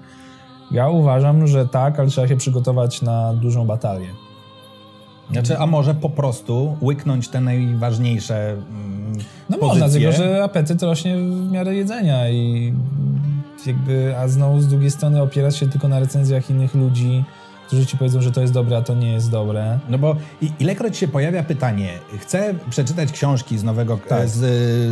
Ja 0.72 0.90
uważam, 0.90 1.48
że 1.48 1.68
tak, 1.68 2.00
ale 2.00 2.10
trzeba 2.10 2.28
się 2.28 2.38
przygotować 2.38 3.02
na 3.02 3.34
dużą 3.34 3.66
batalię. 3.66 4.08
Znaczy, 5.32 5.58
a 5.58 5.66
może 5.68 5.94
po 5.96 6.10
prostu 6.10 6.78
łyknąć 6.82 7.28
te 7.28 7.42
najważniejsze 7.42 8.50
mm, 8.50 9.14
No 9.50 9.58
pozycje. 9.58 9.84
można, 9.84 9.90
tylko 9.90 10.12
że 10.12 10.44
apetyt 10.44 10.84
rośnie 10.84 11.18
w 11.18 11.52
miarę 11.52 11.76
jedzenia 11.76 12.30
i 12.30 12.74
jakby, 13.66 14.16
a 14.18 14.28
znowu 14.28 14.62
z 14.62 14.68
drugiej 14.68 14.92
strony 14.92 15.22
opierać 15.22 15.58
się 15.58 15.70
tylko 15.70 15.88
na 15.88 16.00
recenzjach 16.00 16.50
innych 16.50 16.76
ludzi, 16.76 17.24
którzy 17.72 17.86
ci 17.86 17.98
powiedzą, 17.98 18.22
że 18.22 18.32
to 18.32 18.42
jest 18.42 18.54
dobre, 18.54 18.78
a 18.78 18.82
to 18.82 18.96
nie 18.96 19.12
jest 19.14 19.32
dobre. 19.32 19.80
No 19.90 19.98
bo 19.98 20.16
ilekroć 20.60 20.98
się 20.98 21.08
pojawia 21.08 21.44
pytanie, 21.44 21.90
chcę 22.20 22.54
przeczytać 22.70 23.12
książki 23.12 23.58
z 23.58 23.64
nowego, 23.64 24.00
Tak. 24.10 24.30
z, 24.30 24.40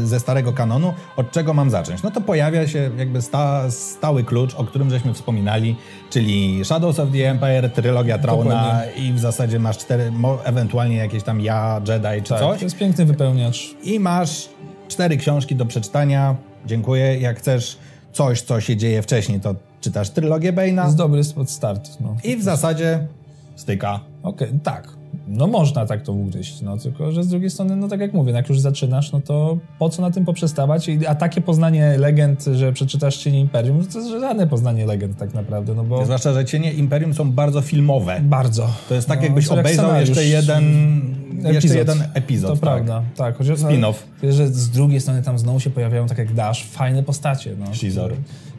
ze 0.07 0.19
starego 0.19 0.53
kanonu, 0.53 0.93
od 1.17 1.31
czego 1.31 1.53
mam 1.53 1.69
zacząć? 1.69 2.03
No 2.03 2.11
to 2.11 2.21
pojawia 2.21 2.67
się 2.67 2.89
jakby 2.97 3.21
sta, 3.21 3.71
stały 3.71 4.23
klucz, 4.23 4.55
o 4.55 4.63
którym 4.63 4.89
żeśmy 4.89 5.13
wspominali, 5.13 5.75
czyli 6.09 6.65
Shadows 6.65 6.99
of 6.99 7.09
the 7.11 7.29
Empire, 7.29 7.69
trylogia 7.69 8.17
Trauna 8.17 8.81
i 8.97 9.13
w 9.13 9.19
zasadzie 9.19 9.59
masz 9.59 9.77
cztery, 9.77 10.11
ewentualnie 10.43 10.95
jakieś 10.95 11.23
tam 11.23 11.41
ja, 11.41 11.81
Jedi 11.87 12.23
czy 12.23 12.29
Tak, 12.29 12.39
coś 12.39 12.59
to 12.59 12.65
jest 12.65 12.77
piękny 12.77 13.05
wypełniacz. 13.05 13.75
i 13.83 13.99
masz 13.99 14.49
cztery 14.87 15.17
książki 15.17 15.55
do 15.55 15.65
przeczytania. 15.65 16.35
Dziękuję. 16.65 17.19
Jak 17.19 17.37
chcesz 17.37 17.77
coś, 18.13 18.41
co 18.41 18.61
się 18.61 18.77
dzieje 18.77 19.01
wcześniej, 19.01 19.39
to 19.39 19.55
czytasz 19.81 20.09
trylogię 20.09 20.53
To 20.53 20.61
Bane'a 20.61 20.85
jest 20.85 20.97
dobry 20.97 21.23
spod 21.23 21.49
start. 21.51 21.89
No. 22.01 22.15
i 22.23 22.35
w 22.37 22.43
zasadzie 22.43 23.07
styka. 23.55 23.99
Okej, 24.23 24.47
tak. 24.63 24.99
No 25.27 25.47
można 25.47 25.85
tak 25.85 26.01
to 26.01 26.13
ugryźć, 26.13 26.61
no 26.61 26.77
tylko, 26.77 27.11
że 27.11 27.23
z 27.23 27.27
drugiej 27.27 27.49
strony, 27.49 27.75
no 27.75 27.87
tak 27.87 27.99
jak 27.99 28.13
mówię, 28.13 28.31
jak 28.33 28.49
już 28.49 28.59
zaczynasz, 28.59 29.11
no 29.11 29.21
to 29.21 29.57
po 29.79 29.89
co 29.89 30.01
na 30.01 30.11
tym 30.11 30.25
poprzestawać? 30.25 30.89
A 31.07 31.15
takie 31.15 31.41
poznanie 31.41 31.97
legend, 31.97 32.43
że 32.53 32.73
przeczytasz 32.73 33.17
Cienie 33.17 33.39
Imperium, 33.39 33.85
to 33.85 33.99
jest 33.99 34.11
żadne 34.11 34.47
poznanie 34.47 34.85
legend 34.85 35.17
tak 35.17 35.33
naprawdę, 35.33 35.73
no 35.75 35.83
bo 35.83 36.05
Zwłaszcza, 36.05 36.33
że 36.33 36.45
Cienie 36.45 36.73
Imperium 36.73 37.13
są 37.13 37.31
bardzo 37.31 37.61
filmowe. 37.61 38.19
bardzo. 38.23 38.67
To 38.89 38.95
jest 38.95 39.07
tak, 39.07 39.19
No, 39.19 39.25
jakbyś 39.25 39.47
jak 39.49 39.59
obejrzał 39.59 39.85
scenariusz. 39.85 40.09
jeszcze 40.09 40.25
jeden 40.25 41.08
jeszcze 41.43 41.57
Epizod. 41.57 41.77
jeden 41.77 42.03
epizod. 42.13 42.49
To 42.49 42.55
tak. 42.55 42.61
prawda, 42.61 43.03
tak. 43.15 43.37
Chociaż, 43.37 43.59
Spin-off. 43.59 43.93
Wiesz, 44.23 44.35
że 44.35 44.47
z 44.47 44.69
drugiej 44.69 45.01
strony 45.01 45.21
tam 45.21 45.39
znowu 45.39 45.59
się 45.59 45.69
pojawiają, 45.69 46.07
tak 46.07 46.17
jak 46.17 46.33
Dash, 46.33 46.65
fajne 46.65 47.03
postacie. 47.03 47.55
No, 47.59 47.75
Shizor. 47.75 48.11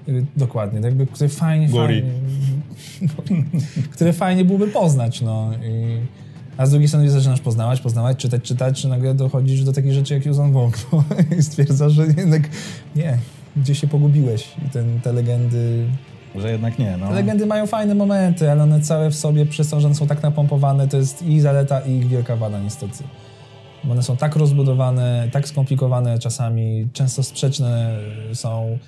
Które- 0.03 0.23
Dokładnie, 0.37 0.81
jakby, 0.81 1.07
które 1.07 1.29
fajnie, 1.29 1.69
Guri. 1.69 2.03
fajnie, 2.03 3.45
które 3.93 4.13
fajnie 4.13 4.45
byłoby 4.45 4.69
poznać, 4.69 5.21
no. 5.21 5.51
I, 5.65 5.97
a 6.57 6.67
z 6.67 6.71
drugiej 6.71 6.89
strony 6.89 7.11
zaczynasz 7.11 7.41
poznawać, 7.41 7.81
poznawać, 7.81 8.17
czytać, 8.19 8.43
czytać, 8.43 8.83
czy 8.83 8.89
nagle 8.89 9.15
dochodzisz 9.15 9.65
do 9.65 9.73
takich 9.73 9.93
rzeczy 9.93 10.15
jak 10.15 10.27
Yuzon 10.27 10.53
Wong 10.53 10.79
no, 10.93 11.05
i 11.39 11.43
stwierdzasz, 11.43 11.93
że 11.93 12.07
jednak 12.07 12.43
nie, 12.97 13.19
gdzie 13.57 13.75
się 13.75 13.87
pogubiłeś. 13.87 14.49
I 14.67 14.71
ten, 14.71 15.01
te 15.01 15.13
legendy 15.13 15.87
Że 16.35 16.53
jednak 16.53 16.79
nie, 16.79 16.97
no. 16.97 17.11
legendy 17.11 17.47
mają 17.47 17.67
fajne 17.67 17.95
momenty, 17.95 18.51
ale 18.51 18.63
one 18.63 18.81
całe 18.81 19.11
w 19.11 19.15
sobie, 19.15 19.47
przez 19.47 19.71
to, 19.71 19.81
że 19.81 19.87
one 19.87 19.95
są 19.95 20.07
tak 20.07 20.23
napompowane, 20.23 20.89
to 20.89 20.97
jest 20.97 21.23
i 21.23 21.41
zaleta, 21.41 21.81
i 21.81 21.93
ich 21.93 22.09
wielka 22.09 22.37
wada 22.37 22.59
niestety. 22.59 23.05
Bo 23.85 23.93
one 23.93 24.03
są 24.03 24.17
tak 24.17 24.37
rozbudowane, 24.37 25.29
tak 25.33 25.49
skomplikowane 25.49 26.19
czasami, 26.19 26.89
często 26.93 27.23
sprzeczne 27.23 27.99
są. 28.35 28.79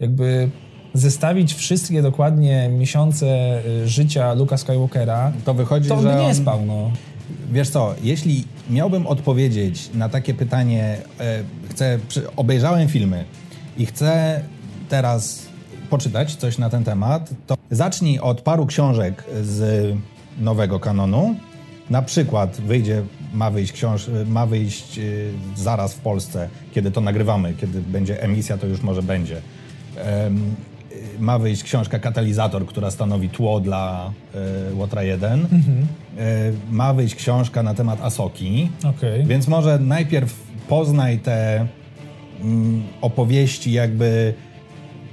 Jakby 0.00 0.50
zestawić 0.94 1.54
wszystkie 1.54 2.02
dokładnie 2.02 2.68
miesiące 2.68 3.26
y, 3.66 3.88
życia 3.88 4.34
Luka 4.34 4.56
Skywalkera, 4.56 5.32
To 5.44 5.54
wychodzi, 5.54 5.88
to 5.88 6.02
że 6.02 6.08
by 6.08 6.22
nie 6.22 6.34
spał, 6.34 6.66
no. 6.66 6.90
Wiesz 7.52 7.70
co, 7.70 7.94
jeśli 8.02 8.44
miałbym 8.70 9.06
odpowiedzieć 9.06 9.90
na 9.94 10.08
takie 10.08 10.34
pytanie, 10.34 10.96
e, 11.20 11.42
chcę, 11.70 11.98
obejrzałem 12.36 12.88
filmy 12.88 13.24
i 13.78 13.86
chcę 13.86 14.40
teraz 14.88 15.47
poczytać 15.88 16.36
coś 16.36 16.58
na 16.58 16.70
ten 16.70 16.84
temat, 16.84 17.30
to 17.46 17.56
zacznij 17.70 18.18
od 18.18 18.40
paru 18.40 18.66
książek 18.66 19.24
z 19.42 19.88
nowego 20.38 20.80
kanonu. 20.80 21.34
Na 21.90 22.02
przykład 22.02 22.60
wyjdzie, 22.60 23.02
ma 23.32 23.50
wyjść, 23.50 23.72
książ, 23.72 24.10
ma 24.26 24.46
wyjść 24.46 24.98
e, 24.98 25.02
zaraz 25.56 25.94
w 25.94 26.00
Polsce, 26.00 26.48
kiedy 26.72 26.90
to 26.90 27.00
nagrywamy, 27.00 27.54
kiedy 27.54 27.80
będzie 27.80 28.22
emisja, 28.22 28.58
to 28.58 28.66
już 28.66 28.82
może 28.82 29.02
będzie. 29.02 29.40
Em, 29.96 30.54
ma 31.18 31.38
wyjść 31.38 31.62
książka 31.62 31.98
Katalizator, 31.98 32.66
która 32.66 32.90
stanowi 32.90 33.28
tło 33.28 33.60
dla 33.60 34.12
e, 34.70 34.74
Łotra 34.74 35.02
1. 35.02 35.40
E, 35.40 35.46
ma 36.70 36.94
wyjść 36.94 37.14
książka 37.14 37.62
na 37.62 37.74
temat 37.74 38.00
Asoki. 38.02 38.68
Okej. 38.84 39.24
Więc 39.26 39.48
może 39.48 39.78
najpierw 39.78 40.34
poznaj 40.68 41.18
te 41.18 41.66
mm, 42.40 42.82
opowieści 43.00 43.72
jakby 43.72 44.34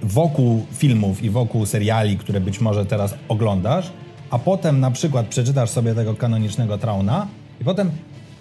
wokół 0.04 0.66
filmów 0.72 1.24
i 1.24 1.30
wokół 1.30 1.66
seriali, 1.66 2.18
które 2.18 2.42
być 2.42 2.62
może 2.62 2.86
teraz 2.86 3.16
oglądasz, 3.28 3.92
a 4.30 4.40
potem 4.40 4.80
na 4.80 4.92
przykład 4.92 5.26
przeczytasz 5.28 5.70
sobie 5.70 5.96
tego 5.96 6.14
kanonicznego 6.14 6.78
Trauna 6.78 7.28
i 7.62 7.64
potem, 7.64 7.92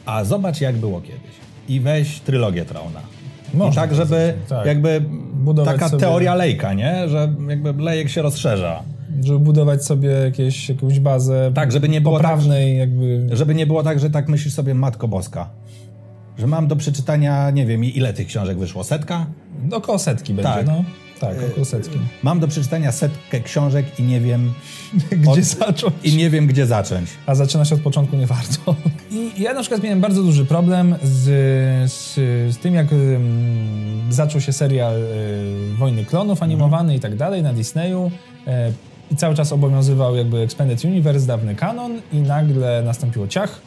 a 0.06 0.24
zobacz 0.24 0.60
jak 0.60 0.76
było 0.76 1.00
kiedyś. 1.00 1.34
I 1.68 1.80
weź 1.80 2.20
trylogię 2.20 2.64
Trauna. 2.64 3.00
I 3.54 3.56
Można 3.56 3.82
tak, 3.82 3.94
żeby 3.94 4.34
tak. 4.48 4.66
jakby 4.66 5.00
Budować 5.34 5.74
taka 5.74 5.88
sobie- 5.88 6.00
teoria 6.00 6.34
lejka, 6.34 6.72
nie? 6.72 7.08
Że 7.08 7.32
jakby 7.48 7.82
lejek 7.82 8.08
się 8.08 8.22
rozszerza. 8.22 8.82
Żeby 9.24 9.38
budować 9.38 9.84
sobie 9.84 10.08
jakieś, 10.08 10.68
jakąś 10.68 11.00
bazę 11.00 11.52
Tak, 11.54 11.72
żeby 11.72 11.88
nie 11.88 12.00
było 12.00 12.14
tak, 12.18 12.22
poprawnej, 12.22 12.78
jakby... 12.78 13.26
Żeby 13.32 13.54
nie 13.54 13.66
było 13.66 13.82
tak, 13.82 14.00
że 14.00 14.10
tak 14.10 14.28
myślisz 14.28 14.54
sobie 14.54 14.74
Matko 14.74 15.08
Boska. 15.08 15.50
Że 16.38 16.46
mam 16.46 16.66
do 16.66 16.76
przeczytania, 16.76 17.50
nie 17.50 17.66
wiem, 17.66 17.84
ile 17.84 18.12
tych 18.12 18.26
książek 18.26 18.58
wyszło? 18.58 18.84
Setka? 18.84 19.26
Około 19.72 19.98
setki 19.98 20.34
będzie, 20.34 20.52
Tak. 20.52 20.66
no. 20.66 20.84
Tak, 21.20 21.36
około 21.50 21.64
setki. 21.64 21.98
Mam 22.22 22.40
do 22.40 22.48
przeczytania 22.48 22.92
setkę 22.92 23.40
książek 23.40 24.00
i 24.00 24.02
nie 24.02 24.20
wiem, 24.20 24.52
Gdzie 25.12 25.30
Od- 25.30 25.38
zacząć? 25.44 25.94
i 26.04 26.16
nie 26.16 26.30
wiem 26.30 26.46
gdzie 26.46 26.66
zacząć. 26.66 27.10
A 27.26 27.34
zaczyna 27.34 27.64
się 27.64 27.74
od 27.74 27.80
początku 27.80 28.16
nie 28.16 28.26
warto. 28.26 28.74
I 29.10 29.42
ja 29.42 29.54
na 29.54 29.60
przykład 29.60 29.82
miałem 29.82 30.00
bardzo 30.00 30.22
duży 30.22 30.44
problem 30.44 30.94
z, 31.02 31.22
z, 31.92 32.14
z 32.54 32.58
tym, 32.58 32.74
jak 32.74 32.86
zaczął 34.10 34.40
się 34.40 34.52
serial 34.52 34.96
y, 35.02 35.74
Wojny 35.78 36.04
Klonów 36.04 36.42
animowany 36.42 36.96
i 36.96 37.00
tak 37.00 37.16
dalej 37.16 37.42
na 37.42 37.52
Disneyu. 37.52 38.10
E, 38.46 38.72
I 39.10 39.16
cały 39.16 39.34
czas 39.34 39.52
obowiązywał 39.52 40.16
jakby 40.16 40.38
Expanded 40.38 40.84
Universe, 40.84 41.26
dawny 41.26 41.54
kanon 41.54 42.00
i 42.12 42.16
nagle 42.16 42.82
nastąpiło 42.82 43.28
ciach. 43.28 43.60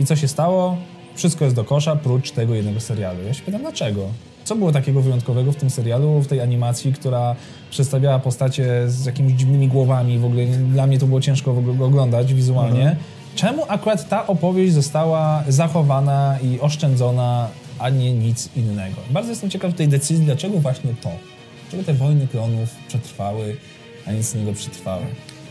I 0.00 0.04
co 0.06 0.16
się 0.16 0.28
stało? 0.28 0.76
Wszystko 1.14 1.44
jest 1.44 1.56
do 1.56 1.64
kosza, 1.64 1.96
prócz 1.96 2.30
tego 2.30 2.54
jednego 2.54 2.80
serialu. 2.80 3.18
Ja 3.26 3.34
się 3.34 3.42
pytam, 3.42 3.60
dlaczego? 3.60 4.08
Co 4.50 4.56
było 4.56 4.72
takiego 4.72 5.00
wyjątkowego 5.00 5.52
w 5.52 5.56
tym 5.56 5.70
serialu, 5.70 6.20
w 6.20 6.26
tej 6.26 6.40
animacji, 6.40 6.92
która 6.92 7.36
przedstawiała 7.70 8.18
postacie 8.18 8.90
z 8.90 9.06
jakimiś 9.06 9.32
dziwnymi 9.32 9.68
głowami, 9.68 10.18
w 10.18 10.24
ogóle 10.24 10.46
dla 10.46 10.86
mnie 10.86 10.98
to 10.98 11.06
było 11.06 11.20
ciężko 11.20 11.52
w 11.52 11.58
ogóle 11.58 11.84
oglądać 11.84 12.34
wizualnie. 12.34 12.96
Czemu 13.34 13.64
akurat 13.68 14.08
ta 14.08 14.26
opowieść 14.26 14.72
została 14.72 15.44
zachowana 15.48 16.38
i 16.42 16.60
oszczędzona, 16.60 17.48
a 17.78 17.90
nie 17.90 18.12
nic 18.12 18.48
innego? 18.56 18.96
Bardzo 19.10 19.30
jestem 19.30 19.50
ciekaw 19.50 19.74
tej 19.74 19.88
decyzji, 19.88 20.24
dlaczego 20.24 20.58
właśnie 20.58 20.94
to? 21.02 21.10
Dlaczego 21.62 21.84
te 21.84 21.94
wojny 21.94 22.28
klonów 22.28 22.68
przetrwały, 22.88 23.56
a 24.06 24.12
nic 24.12 24.34
innego 24.34 24.52
przetrwały? 24.52 25.02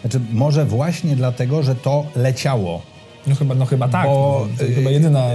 Znaczy, 0.01 0.19
może 0.31 0.65
właśnie 0.65 1.15
dlatego, 1.15 1.63
że 1.63 1.75
to 1.75 2.05
leciało. 2.15 2.81
No 3.27 3.35
chyba, 3.35 3.55
no 3.55 3.65
chyba 3.65 3.87
tak, 3.87 4.05
Bo, 4.07 4.47
no, 4.51 4.57
to 4.57 4.63
y, 4.65 4.73
chyba 4.73 4.89
jedyna... 4.89 5.25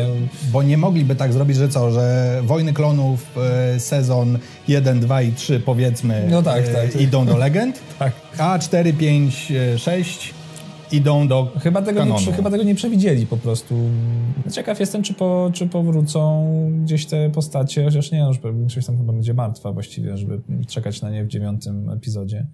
Bo 0.52 0.62
nie 0.62 0.76
mogliby 0.76 1.14
tak 1.16 1.32
zrobić, 1.32 1.56
że 1.56 1.68
co, 1.68 1.90
że 1.90 2.40
Wojny 2.44 2.72
Klonów 2.72 3.26
e, 3.74 3.80
sezon 3.80 4.38
1, 4.68 5.00
2 5.00 5.22
i 5.22 5.32
3 5.32 5.60
powiedzmy 5.60 6.26
No 6.30 6.42
tak, 6.42 6.64
e, 6.68 6.72
tak. 6.72 7.00
idą 7.00 7.26
do 7.26 7.36
legend, 7.36 7.80
Tak. 7.98 8.12
a 8.38 8.58
4, 8.58 8.92
5, 8.92 9.52
e, 9.74 9.78
6 9.78 10.34
idą 10.92 11.28
do 11.28 11.52
Chyba 11.62 11.82
tego, 11.82 12.00
nie, 12.00 12.06
kanonu. 12.06 12.20
prze- 12.26 12.32
chyba 12.32 12.50
tego 12.50 12.62
nie 12.64 12.74
przewidzieli 12.74 13.26
po 13.26 13.36
prostu. 13.36 13.74
Ciekaw 14.52 14.80
jestem, 14.80 15.02
czy, 15.02 15.14
po, 15.14 15.50
czy 15.52 15.66
powrócą 15.66 16.46
gdzieś 16.84 17.06
te 17.06 17.30
postacie, 17.30 17.84
chociaż 17.84 18.12
nie, 18.12 18.18
już 18.18 18.38
większość 18.40 18.86
tam 18.86 18.96
chyba 18.98 19.12
będzie 19.12 19.34
martwa 19.34 19.72
właściwie, 19.72 20.16
żeby 20.16 20.40
czekać 20.68 21.02
na 21.02 21.10
nie 21.10 21.24
w 21.24 21.28
dziewiątym 21.28 21.90
epizodzie. 21.90 22.46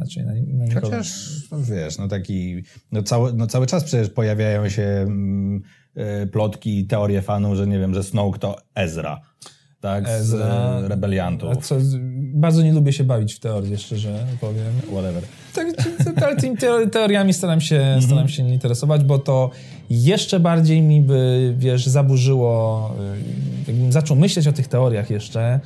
Raczej 0.00 0.24
na, 0.26 0.32
na 0.32 0.64
nikogo. 0.64 0.86
Chociaż, 0.86 1.16
no 1.52 1.58
wiesz, 1.62 1.98
no 1.98 2.08
taki, 2.08 2.62
no 2.92 3.02
cały, 3.02 3.32
no 3.32 3.46
cały 3.46 3.66
czas 3.66 3.84
przecież 3.84 4.10
pojawiają 4.10 4.68
się 4.68 4.82
mm, 4.82 5.62
e, 5.94 6.26
plotki 6.26 6.78
i 6.78 6.86
teorie 6.86 7.22
fanów, 7.22 7.56
że 7.56 7.66
nie 7.66 7.78
wiem, 7.78 7.94
że 7.94 8.02
Snoke 8.02 8.38
to 8.38 8.56
Ezra, 8.74 9.20
tak, 9.80 10.04
z 10.04 10.08
Ezra. 10.08 10.46
e, 10.84 10.88
rebeliantów, 10.88 11.50
A 11.52 11.56
co, 11.56 11.76
bardzo 12.34 12.62
nie 12.62 12.72
lubię 12.72 12.92
się 12.92 13.04
bawić 13.04 13.34
w 13.34 13.40
teorie, 13.40 13.78
szczerze 13.78 14.26
powiem. 14.40 14.72
whatever. 14.92 15.22
Tak, 15.54 15.66
ale 16.22 16.36
tymi 16.36 16.56
teo- 16.56 16.90
teoriami 16.90 17.32
staram 17.32 17.60
się, 17.60 17.98
staram 18.06 18.28
się 18.28 18.42
nie 18.42 18.54
interesować, 18.54 19.04
bo 19.04 19.18
to 19.18 19.50
jeszcze 19.90 20.40
bardziej 20.40 20.82
mi 20.82 21.02
by, 21.02 21.54
wiesz, 21.58 21.86
zaburzyło, 21.86 22.94
y, 23.66 23.70
jakbym 23.72 23.92
zaczął 23.92 24.16
myśleć 24.16 24.46
o 24.48 24.52
tych 24.52 24.68
teoriach 24.68 25.10
jeszcze. 25.10 25.60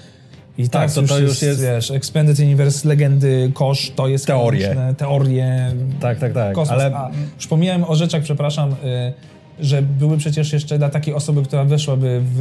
I 0.60 0.68
Tak, 0.68 0.82
tak, 0.86 0.92
to 0.94 1.00
już 1.00 1.10
to 1.10 1.18
jest, 1.20 1.34
już 1.34 1.42
jest- 1.48 1.60
wiesz, 1.62 1.90
Expanded 1.90 2.38
Universe, 2.38 2.88
legendy, 2.88 3.50
kosz, 3.54 3.90
to 3.96 4.08
jest 4.08 4.26
Teorie. 4.26 4.76
teorie, 4.96 5.72
Tak, 6.00 6.18
tak, 6.18 6.32
tak, 6.32 6.54
kosmos. 6.54 6.78
ale 6.80 6.96
A, 6.96 7.10
już 7.36 7.46
pomijałem 7.46 7.84
o 7.84 7.94
rzeczach, 7.96 8.22
przepraszam, 8.22 8.70
y, 8.72 8.76
że 9.60 9.82
były 9.82 10.16
przecież 10.18 10.52
jeszcze 10.52 10.78
dla 10.78 10.88
takiej 10.88 11.14
osoby, 11.14 11.42
która 11.42 11.64
weszłaby 11.64 12.20
w 12.24 12.40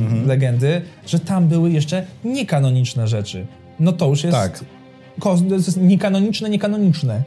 Mhm. 0.00 0.26
legendy, 0.26 0.82
że 1.06 1.18
tam 1.20 1.48
były 1.48 1.70
jeszcze 1.70 2.06
niekanoniczne 2.24 3.08
rzeczy. 3.08 3.46
No 3.80 3.92
to 3.92 4.06
już 4.08 4.24
jest 4.24 4.36
Tak. 4.36 4.64
Kos, 5.20 5.40
to 5.48 5.54
jest 5.54 5.76
niekanoniczne, 5.80 6.50
niekanoniczne. 6.50 7.22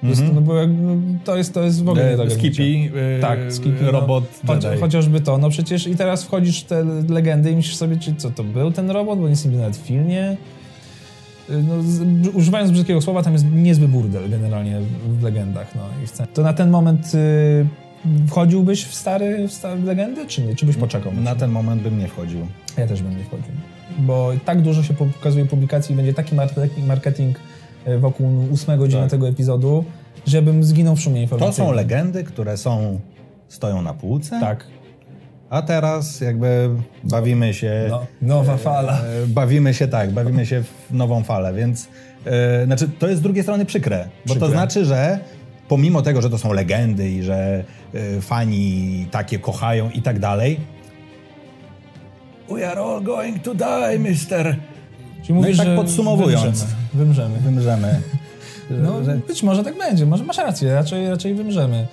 Prostu, 0.00 0.34
no 0.34 0.40
bo 0.40 0.54
jak- 0.56 0.70
no, 0.70 0.96
to, 1.24 1.36
jest, 1.36 1.54
to 1.54 1.62
jest 1.62 1.84
w 1.84 1.88
ogóle 1.88 2.04
nie 2.04 2.10
e, 2.10 2.14
ogarnięcia. 2.14 2.40
Skippy, 2.40 2.98
e, 3.16 3.20
Tak, 3.20 3.38
Skippy, 3.52 3.84
no. 3.84 3.90
robot 3.90 4.24
Choć, 4.46 4.64
chociażby 4.80 5.20
to, 5.20 5.38
no 5.38 5.50
przecież 5.50 5.86
i 5.86 5.96
teraz 5.96 6.24
wchodzisz 6.24 6.60
w 6.60 6.64
te 6.64 6.84
legendy 7.08 7.50
i 7.50 7.56
myślisz 7.56 7.76
sobie, 7.76 7.96
czy 7.96 8.14
co 8.14 8.30
to 8.30 8.44
był 8.44 8.70
ten 8.72 8.90
robot, 8.90 9.18
bo 9.18 9.28
nic 9.28 9.44
nie 9.44 9.56
nawet 9.56 9.76
w 9.76 9.86
filmie. 9.86 10.36
no, 11.48 11.82
z, 11.82 12.02
używając 12.34 12.70
brzydkiego 12.70 13.00
słowa, 13.00 13.22
tam 13.22 13.32
jest 13.32 13.44
niezły 13.52 13.88
burdel 13.88 14.30
generalnie 14.30 14.80
w 15.20 15.22
legendach. 15.22 15.74
No, 15.74 15.82
i. 16.04 16.26
To 16.34 16.42
na 16.42 16.52
ten 16.52 16.70
moment 16.70 17.12
y, 17.14 17.66
wchodziłbyś 18.28 18.84
w 18.84 18.94
stare, 18.94 19.48
w 19.48 19.52
stare 19.52 19.80
legendy, 19.80 20.26
czy 20.26 20.42
nie? 20.42 20.54
Czy 20.56 20.66
byś 20.66 20.76
poczekał? 20.76 21.12
Na 21.14 21.34
ten 21.34 21.50
moment 21.50 21.82
bym 21.82 21.98
nie 21.98 22.08
wchodził. 22.08 22.46
Ja 22.78 22.86
też 22.86 23.02
bym 23.02 23.18
nie 23.18 23.24
wchodził. 23.24 23.52
Bo 23.98 24.32
tak 24.44 24.62
dużo 24.62 24.82
się 24.82 24.94
pokazuje 24.94 25.44
publikacji 25.46 25.92
i 25.92 25.96
będzie 25.96 26.14
taki 26.14 26.34
marketing 26.86 27.38
wokół 27.98 28.44
ósmego, 28.50 28.88
dziewiątego 28.88 29.28
epizodu, 29.28 29.84
żebym 30.26 30.64
zginął 30.64 30.96
w 30.96 31.00
szumie 31.00 31.16
To 31.16 31.22
informacyjnym. 31.22 31.70
są 31.70 31.76
legendy, 31.76 32.24
które 32.24 32.56
są, 32.56 33.00
stoją 33.48 33.82
na 33.82 33.94
półce, 33.94 34.40
Tak. 34.40 34.66
a 35.50 35.62
teraz 35.62 36.20
jakby 36.20 36.70
bawimy 37.04 37.54
się... 37.54 37.86
No, 37.90 38.06
nowa 38.22 38.56
fala. 38.56 38.92
E, 39.00 39.26
Bawimy 39.26 39.74
się 39.74 39.88
tak, 39.88 40.10
bawimy 40.10 40.46
się 40.46 40.62
w 40.62 40.94
nową 40.94 41.22
falę, 41.22 41.54
więc 41.54 41.88
e, 42.26 42.64
znaczy 42.66 42.88
to 42.98 43.08
jest 43.08 43.18
z 43.20 43.22
drugiej 43.22 43.42
strony 43.42 43.64
przykre, 43.64 43.98
bo 43.98 44.24
Przykre. 44.24 44.40
to 44.40 44.50
znaczy, 44.52 44.84
że 44.84 45.18
pomimo 45.68 46.02
tego, 46.02 46.22
że 46.22 46.30
to 46.30 46.38
są 46.38 46.52
legendy 46.52 47.10
i 47.10 47.22
że 47.22 47.64
e, 47.94 48.20
fani 48.20 49.06
takie 49.10 49.38
kochają 49.38 49.90
i 49.90 50.02
tak 50.02 50.18
dalej, 50.18 50.60
we 52.48 52.70
are 52.70 52.80
all 52.80 53.02
going 53.02 53.42
to 53.42 53.54
die, 53.54 53.98
mister. 53.98 54.56
Czyli 55.26 55.38
mówisz, 55.38 55.54
i 55.56 55.58
tak 55.58 55.76
podsumowując. 55.76 56.42
Wymrzemy. 56.44 56.74
wymrzemy. 56.94 57.38
Wymrzemy. 57.38 58.00
No, 58.70 58.92
być 59.28 59.42
może 59.42 59.64
tak 59.64 59.78
będzie, 59.78 60.06
może 60.06 60.24
masz 60.24 60.38
rację, 60.38 60.74
raczej, 60.74 61.08
raczej 61.08 61.34
wymrzemy. 61.34 61.86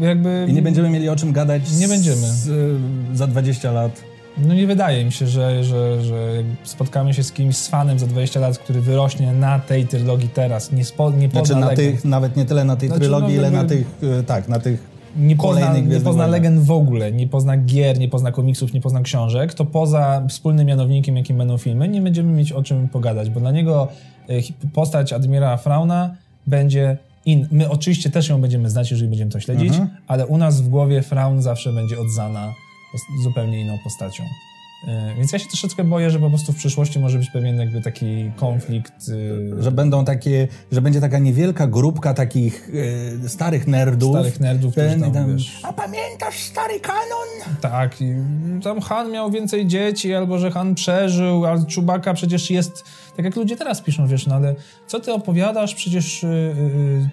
Jakby, 0.00 0.46
I 0.48 0.52
nie 0.52 0.62
będziemy 0.62 0.90
mieli 0.90 1.08
o 1.08 1.16
czym 1.16 1.32
gadać 1.32 1.72
Nie 1.72 1.88
będziemy. 1.88 2.16
Z, 2.16 2.48
e, 2.48 3.16
za 3.16 3.26
20 3.26 3.72
lat. 3.72 4.00
No 4.38 4.54
nie 4.54 4.66
wydaje 4.66 5.04
mi 5.04 5.12
się, 5.12 5.26
że, 5.26 5.64
że, 5.64 6.04
że 6.04 6.16
spotkamy 6.64 7.14
się 7.14 7.22
z 7.22 7.32
kimś, 7.32 7.56
z 7.56 7.68
fanem 7.68 7.98
za 7.98 8.06
20 8.06 8.40
lat, 8.40 8.58
który 8.58 8.80
wyrośnie 8.80 9.32
na 9.32 9.58
tej 9.58 9.86
trylogii 9.86 10.28
teraz, 10.28 10.72
nie, 10.72 10.84
spo, 10.84 11.10
nie 11.10 11.28
pozna 11.28 11.44
Znaczy 11.44 11.60
na 11.70 11.76
tych, 11.76 12.04
nawet 12.04 12.36
nie 12.36 12.44
tyle 12.44 12.64
na 12.64 12.76
tej 12.76 12.88
Znaczy, 12.88 13.00
trylogii, 13.00 13.28
no, 13.28 13.40
ile 13.40 13.50
na 13.50 13.58
jakby- 13.58 13.76
tych, 13.76 13.86
e, 14.20 14.22
tak, 14.22 14.48
na 14.48 14.58
tych 14.58 14.93
nie 15.16 15.36
pozna, 15.36 15.78
nie 15.78 16.00
pozna 16.00 16.26
legend 16.26 16.60
w 16.60 16.70
ogóle, 16.70 17.12
nie 17.12 17.26
pozna 17.28 17.56
gier, 17.56 17.98
nie 17.98 18.08
pozna 18.08 18.32
komiksów, 18.32 18.72
nie 18.72 18.80
pozna 18.80 19.00
książek, 19.00 19.54
to 19.54 19.64
poza 19.64 20.22
wspólnym 20.28 20.66
mianownikiem, 20.66 21.16
jakim 21.16 21.38
będą 21.38 21.58
filmy, 21.58 21.88
nie 21.88 22.00
będziemy 22.00 22.32
mieć 22.32 22.52
o 22.52 22.62
czym 22.62 22.88
pogadać, 22.88 23.30
bo 23.30 23.40
dla 23.40 23.50
niego 23.50 23.88
e, 24.28 24.32
postać 24.72 25.12
admirała 25.12 25.56
Frauna 25.56 26.14
będzie 26.46 26.96
in. 27.26 27.48
My 27.50 27.70
oczywiście 27.70 28.10
też 28.10 28.28
ją 28.28 28.40
będziemy 28.40 28.70
znać, 28.70 28.90
jeżeli 28.90 29.08
będziemy 29.08 29.30
to 29.30 29.40
śledzić, 29.40 29.68
Mhm. 29.70 29.88
ale 30.06 30.26
u 30.26 30.38
nas 30.38 30.60
w 30.60 30.68
głowie 30.68 31.02
Fraun 31.02 31.42
zawsze 31.42 31.72
będzie 31.72 31.96
odzana 32.00 32.52
zupełnie 33.24 33.60
inną 33.60 33.78
postacią. 33.84 34.22
E, 34.88 35.14
Więc 35.16 35.32
ja 35.32 35.38
się 35.38 35.48
troszeczkę 35.48 35.84
boję, 35.84 36.10
że 36.10 36.18
po 36.18 36.28
prostu 36.28 36.52
w 36.52 36.56
przyszłości 36.56 36.98
może 36.98 37.18
być 37.18 37.30
pewien 37.30 37.56
jakby 37.58 37.80
taki 37.80 38.30
konflikt. 38.36 38.92
e, 39.58 39.62
że 39.62 39.72
będą 39.72 40.04
takie, 40.04 40.48
że 40.72 40.82
będzie 40.82 41.00
taka 41.00 41.18
niewielka 41.18 41.66
grupka 41.66 42.14
takich 42.14 42.70
e, 43.24 43.28
starych 43.28 43.66
nerdów. 43.66 44.10
Starych 44.10 44.40
nerdów, 44.40 44.72
którzy 44.72 45.00
tam, 45.00 45.12
tam, 45.12 45.32
wiesz- 45.36 45.60
A 45.62 45.72
pamiętasz 45.72 46.38
stary 46.38 46.80
kanon? 46.80 47.54
Tak, 47.60 48.00
i 48.02 48.14
tam 48.62 48.80
Han 48.80 49.10
miał 49.10 49.30
więcej 49.30 49.66
dzieci, 49.66 50.14
albo 50.14 50.38
że 50.38 50.50
Han 50.50 50.74
przeżył, 50.74 51.46
a 51.46 51.66
Czubaka 51.66 52.14
przecież 52.14 52.50
jest, 52.50 52.84
tak 53.16 53.24
jak 53.24 53.36
ludzie 53.36 53.56
teraz 53.56 53.80
piszą, 53.80 54.06
wiesz, 54.06 54.26
no 54.26 54.34
ale 54.34 54.54
co 54.86 55.00
ty 55.00 55.12
opowiadasz, 55.12 55.74
przecież 55.74 56.22
yy, 56.22 56.30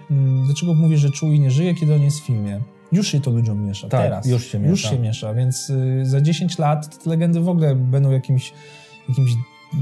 yy, 0.09 0.45
dlaczego 0.45 0.73
mówisz, 0.73 0.99
że 0.99 1.09
Chewie 1.19 1.39
nie 1.39 1.51
żyje, 1.51 1.75
kiedy 1.75 1.95
on 1.95 2.01
jest 2.01 2.19
w 2.19 2.25
filmie? 2.25 2.61
Już 2.91 3.07
się 3.07 3.21
to 3.21 3.31
ludziom 3.31 3.65
miesza, 3.65 3.89
Tak, 3.89 4.01
teraz. 4.01 4.25
już 4.25 4.45
się 4.45 4.59
miesza. 4.59 4.71
Już 4.71 4.81
się 4.81 4.99
miesza, 4.99 5.33
więc 5.33 5.69
yy, 5.69 6.05
za 6.05 6.21
10 6.21 6.57
lat 6.57 7.03
te 7.03 7.09
legendy 7.09 7.39
w 7.39 7.49
ogóle 7.49 7.75
będą 7.75 8.11
jakimś, 8.11 8.53
jakimś 9.09 9.31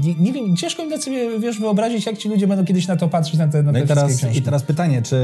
nie, 0.02 0.14
nie 0.14 0.32
wiem, 0.32 0.56
ciężko 0.56 0.84
mi 0.84 0.90
na 0.90 0.98
sobie, 0.98 1.40
wiesz, 1.40 1.60
wyobrazić, 1.60 2.06
jak 2.06 2.18
ci 2.18 2.28
ludzie 2.28 2.46
będą 2.46 2.64
kiedyś 2.64 2.88
na 2.88 2.96
to 2.96 3.08
patrzeć, 3.08 3.38
na 3.38 3.48
te, 3.48 3.62
na 3.62 3.72
No 3.72 3.78
te 3.78 3.84
i 3.84 3.88
teraz, 3.88 4.16
książki. 4.16 4.38
I 4.38 4.42
teraz 4.42 4.62
pytanie, 4.62 5.02
czy 5.02 5.16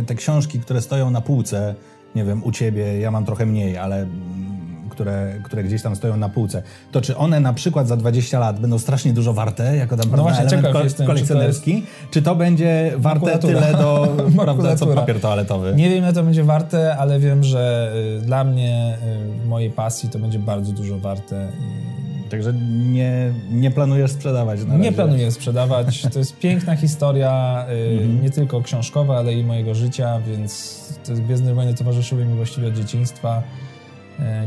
e, 0.00 0.04
te 0.04 0.14
książki, 0.14 0.60
które 0.60 0.82
stoją 0.82 1.10
na 1.10 1.20
półce, 1.20 1.74
nie 2.14 2.24
wiem, 2.24 2.44
u 2.44 2.52
ciebie, 2.52 2.98
ja 3.00 3.10
mam 3.10 3.24
trochę 3.24 3.46
mniej, 3.46 3.76
ale 3.78 4.06
które, 5.00 5.32
które 5.42 5.64
gdzieś 5.64 5.82
tam 5.82 5.96
stoją 5.96 6.16
na 6.16 6.28
półce, 6.28 6.62
to 6.92 7.00
czy 7.00 7.16
one 7.16 7.40
na 7.40 7.52
przykład 7.52 7.88
za 7.88 7.96
20 7.96 8.38
lat 8.38 8.60
będą 8.60 8.78
strasznie 8.78 9.12
dużo 9.12 9.32
warte, 9.32 9.76
jako 9.76 9.96
tam 9.96 10.10
No 10.10 10.22
właśnie, 10.22 10.40
element 10.40 10.66
ciekaw 10.66 10.84
jestem, 10.84 11.06
czy 11.06 11.06
to 11.06 11.12
kolekcjonerski, 11.12 11.82
czy 12.10 12.22
to 12.22 12.34
będzie 12.36 12.92
warte 12.96 13.38
tyle 13.38 13.72
do, 13.72 14.16
prawda, 14.44 14.76
co 14.76 14.86
papier 14.86 15.20
toaletowy? 15.20 15.72
Nie 15.76 15.90
wiem, 15.90 15.98
ile 16.04 16.12
to 16.12 16.22
będzie 16.22 16.44
warte, 16.44 16.96
ale 16.96 17.20
wiem, 17.20 17.44
że 17.44 17.92
y, 18.18 18.20
dla 18.26 18.44
mnie, 18.44 18.98
y, 19.44 19.46
mojej 19.48 19.70
pasji, 19.70 20.08
to 20.08 20.18
będzie 20.18 20.38
bardzo 20.38 20.72
dużo 20.72 20.98
warte. 20.98 21.48
Także 22.30 22.52
nie, 22.92 23.32
nie 23.52 23.70
planujesz 23.70 24.10
sprzedawać 24.12 24.60
na 24.64 24.72
nie 24.76 24.78
razie. 24.78 24.92
planuję 24.92 25.30
sprzedawać. 25.30 26.02
To 26.12 26.18
jest 26.18 26.38
piękna 26.46 26.76
historia, 26.76 27.64
y, 27.70 27.90
Mhm. 27.92 28.22
nie 28.22 28.30
tylko 28.30 28.62
książkowa, 28.62 29.18
ale 29.18 29.34
i 29.34 29.44
mojego 29.44 29.74
życia, 29.74 30.20
więc 30.26 30.80
to 31.04 31.12
jest 31.12 31.22
Gwiezdne 31.24 31.54
Wojny 31.54 31.74
towarzyszyły 31.74 32.24
mi 32.24 32.34
właściwie 32.36 32.68
od 32.68 32.74
dzieciństwa, 32.74 33.42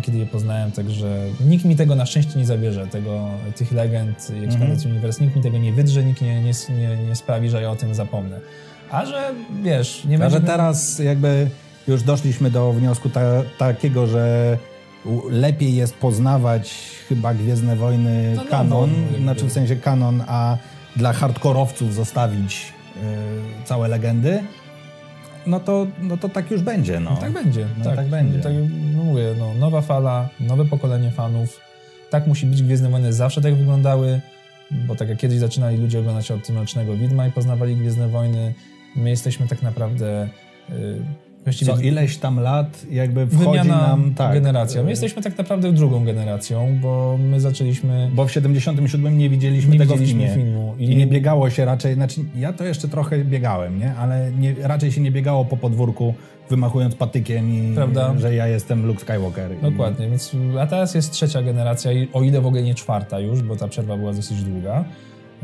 kiedy 0.01 0.17
je 0.17 0.25
poznałem, 0.25 0.71
także 0.71 1.25
nikt 1.45 1.65
mi 1.65 1.75
tego 1.75 1.95
na 1.95 2.05
szczęście 2.05 2.39
nie 2.39 2.45
zabierze, 2.45 2.87
tego, 2.87 3.29
tych 3.55 3.71
legend 3.71 4.31
i 4.41 4.45
ekspandacji 4.45 4.91
uniwersum, 4.91 5.25
nikt 5.25 5.35
mi 5.35 5.43
tego 5.43 5.57
nie 5.57 5.73
wydrze, 5.73 6.03
nikt 6.03 6.21
nie, 6.21 6.41
nie, 6.41 6.51
nie, 6.69 6.97
nie 7.07 7.15
sprawi, 7.15 7.49
że 7.49 7.61
ja 7.61 7.71
o 7.71 7.75
tym 7.75 7.95
zapomnę. 7.95 8.39
A 8.91 9.05
że, 9.05 9.31
wiesz, 9.63 10.05
nie 10.05 10.15
A 10.15 10.19
będzie... 10.19 10.37
że 10.37 10.41
teraz 10.41 10.99
jakby 10.99 11.49
już 11.87 12.03
doszliśmy 12.03 12.51
do 12.51 12.73
wniosku 12.73 13.09
ta, 13.09 13.21
takiego, 13.57 14.07
że 14.07 14.57
lepiej 15.29 15.75
jest 15.75 15.95
poznawać 15.95 16.73
chyba 17.09 17.33
Gwiezdne 17.33 17.75
Wojny 17.75 18.33
No, 18.35 18.43
no, 18.43 18.49
kanon, 18.49 18.91
no, 19.11 19.17
znaczy 19.17 19.45
w 19.45 19.51
sensie 19.51 19.75
kanon, 19.75 20.23
a 20.27 20.57
dla 20.95 21.13
hardkorowców 21.13 21.93
zostawić 21.93 22.73
y, 23.63 23.65
całe 23.65 23.87
legendy, 23.87 24.43
no 25.47 25.59
to, 25.59 25.87
no 26.01 26.17
to 26.17 26.29
tak 26.29 26.51
już 26.51 26.61
będzie. 26.61 26.99
No. 26.99 27.17
Tak 27.17 27.31
będzie. 27.31 27.67
No 27.77 27.83
tak, 27.83 27.95
tak 27.95 28.07
będzie. 28.07 28.39
Tak, 28.39 28.53
no 28.95 29.03
mówię, 29.03 29.35
no, 29.39 29.53
nowa 29.53 29.81
fala, 29.81 30.29
nowe 30.39 30.65
pokolenie 30.65 31.11
fanów. 31.11 31.59
Tak 32.09 32.27
musi 32.27 32.45
być. 32.45 32.63
Gwiezdne 32.63 32.89
Wojny 32.89 33.13
zawsze 33.13 33.41
tak 33.41 33.55
wyglądały, 33.55 34.21
bo 34.71 34.95
tak 34.95 35.09
jak 35.09 35.17
kiedyś 35.17 35.39
zaczynali 35.39 35.77
ludzie 35.77 35.99
oglądać 35.99 36.31
od 36.31 36.49
Mrocznego 36.49 36.95
Widma 36.95 37.27
i 37.27 37.31
poznawali 37.31 37.75
Gwiezdne 37.75 38.07
Wojny, 38.07 38.53
my 38.95 39.09
jesteśmy 39.09 39.47
tak 39.47 39.61
naprawdę 39.61 40.29
y, 40.69 41.01
właściwie 41.43 41.73
Co 41.73 41.79
ileś 41.81 42.17
tam 42.17 42.39
lat 42.39 42.85
jakby 42.91 43.27
wchodzi 43.27 43.45
wymiana 43.45 43.87
nam... 43.87 44.13
Tak, 44.13 44.33
generacja. 44.33 44.83
My 44.83 44.89
jesteśmy 44.89 45.21
tak 45.21 45.37
naprawdę 45.37 45.71
drugą 45.71 46.05
generacją, 46.05 46.79
bo 46.81 47.17
my 47.29 47.39
zaczęliśmy... 47.39 48.11
Bo 48.15 48.25
w 48.25 48.31
77 48.31 49.17
nie 49.17 49.29
widzieliśmy 49.29 49.73
Nie 49.73 49.79
tego 49.79 49.93
widzieliśmy 49.93 50.19
kinie. 50.21 50.35
filmu. 50.35 50.75
I- 50.79 50.83
I 50.91 50.95
nie 50.95 51.07
biegało 51.07 51.49
się 51.49 51.65
raczej, 51.65 51.93
znaczy 51.93 52.21
ja 52.35 52.53
to 52.53 52.63
jeszcze 52.63 52.87
trochę 52.87 53.25
biegałem, 53.25 53.79
nie? 53.79 53.95
Ale 53.95 54.31
nie, 54.39 54.55
raczej 54.61 54.91
się 54.91 55.01
nie 55.01 55.11
biegało 55.11 55.45
po 55.45 55.57
podwórku 55.57 56.13
wymachując 56.49 56.95
patykiem 56.95 57.49
i 57.71 57.75
Prawda. 57.75 58.13
że 58.17 58.35
ja 58.35 58.47
jestem 58.47 58.85
Luke 58.85 58.99
Skywalker. 58.99 59.51
I- 59.57 59.61
Dokładnie, 59.61 60.09
więc, 60.09 60.31
a 60.59 60.67
teraz 60.67 60.95
jest 60.95 61.11
trzecia 61.11 61.41
generacja, 61.41 61.91
i 61.91 62.07
o 62.13 62.21
ile 62.23 62.41
w 62.41 62.45
ogóle 62.45 62.63
nie 62.63 62.75
czwarta 62.75 63.19
już, 63.19 63.41
bo 63.41 63.55
ta 63.55 63.67
przerwa 63.67 63.97
była 63.97 64.13
dosyć 64.13 64.43
długa. 64.43 64.83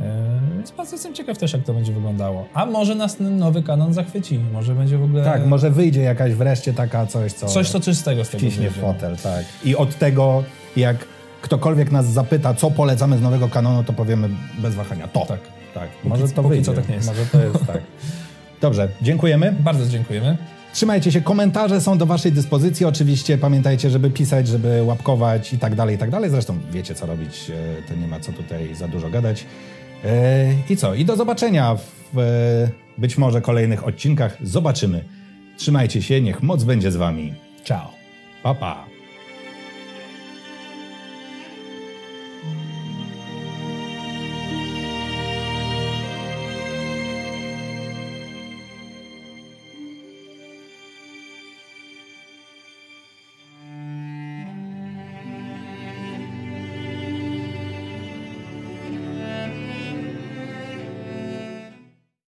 E, 0.02 0.40
Więc 0.56 0.72
bardzo 0.72 0.96
jestem 0.96 1.14
ciekaw 1.14 1.38
też, 1.38 1.54
jak 1.54 1.64
to 1.64 1.74
będzie 1.74 1.94
wyglądało. 1.94 2.48
A 2.54 2.66
może 2.66 2.96
nas 2.96 3.16
ten 3.16 3.38
nowy 3.38 3.64
kanon 3.64 3.94
zachwyci, 3.94 4.40
może 4.54 4.76
będzie 4.76 4.98
w 4.98 5.04
ogóle 5.04 5.24
Tak, 5.24 5.46
może 5.46 5.72
wyjdzie 5.72 6.02
jakaś 6.02 6.34
wreszcie 6.34 6.74
taka 6.74 7.06
coś, 7.06 7.34
co 7.34 7.48
coś, 7.48 7.70
co 7.70 7.80
czystego 7.80 8.26
z 8.26 8.30
tego 8.30 8.42
ciśnie 8.42 8.72
fotel, 8.72 9.18
tak. 9.24 9.46
I 9.66 9.76
od 9.76 9.96
tego, 9.98 10.44
jak 10.78 10.98
ktokolwiek 11.42 11.92
nas 11.92 12.06
zapyta, 12.06 12.54
co 12.54 12.72
polecamy 12.72 13.18
z 13.18 13.22
nowego 13.22 13.48
kanonu, 13.50 13.84
to 13.84 13.94
powiemy 13.94 14.30
bez 14.60 14.76
wahania 14.76 15.08
to. 15.08 15.26
Tak. 15.26 15.40
tak. 15.74 15.90
Póki- 15.90 16.10
Może 16.10 16.28
to 16.28 16.36
póki 16.44 16.48
wyjdzie. 16.50 16.66
co 16.66 16.74
tak 16.74 16.90
nie 16.90 16.96
jest. 16.96 17.08
Może 17.08 17.26
to 17.26 17.44
jest 17.44 17.66
tak. 17.68 17.82
Dobrze, 18.62 18.90
dziękujemy. 19.02 19.56
Bardzo 19.60 19.88
dziękujemy. 19.90 20.38
Trzymajcie 20.74 21.12
się, 21.12 21.22
komentarze 21.22 21.82
są 21.82 21.98
do 21.98 22.06
waszej 22.06 22.32
dyspozycji. 22.32 22.86
Oczywiście 22.86 23.38
pamiętajcie, 23.38 23.90
żeby 23.90 24.10
pisać, 24.10 24.48
żeby 24.48 24.84
łapkować 24.84 25.54
i 25.54 25.58
tak 25.58 25.76
dalej, 25.76 25.96
i 25.96 25.98
tak 25.98 26.10
dalej. 26.12 26.30
Zresztą 26.30 26.60
wiecie, 26.72 26.96
co 26.96 27.06
robić, 27.06 27.52
e, 27.80 27.82
to 27.88 27.96
nie 27.96 28.08
ma 28.08 28.20
co 28.20 28.32
tutaj 28.32 28.76
za 28.76 28.88
dużo 28.88 29.10
gadać. 29.10 29.46
E, 30.06 30.54
I 30.70 30.78
co? 30.78 30.96
I 30.96 31.06
do 31.06 31.16
zobaczenia 31.16 31.76
w 32.14 32.20
e, 32.20 32.70
być 32.98 33.18
może 33.18 33.42
kolejnych 33.42 33.88
odcinkach. 33.88 34.38
Zobaczymy. 34.42 35.04
Trzymajcie 35.58 36.02
się, 36.02 36.22
niech 36.22 36.44
moc 36.44 36.64
będzie 36.64 36.92
z 36.92 36.96
wami. 36.96 37.34
Ciao. 37.64 37.92
Pa, 38.44 38.56
pa. 38.56 38.99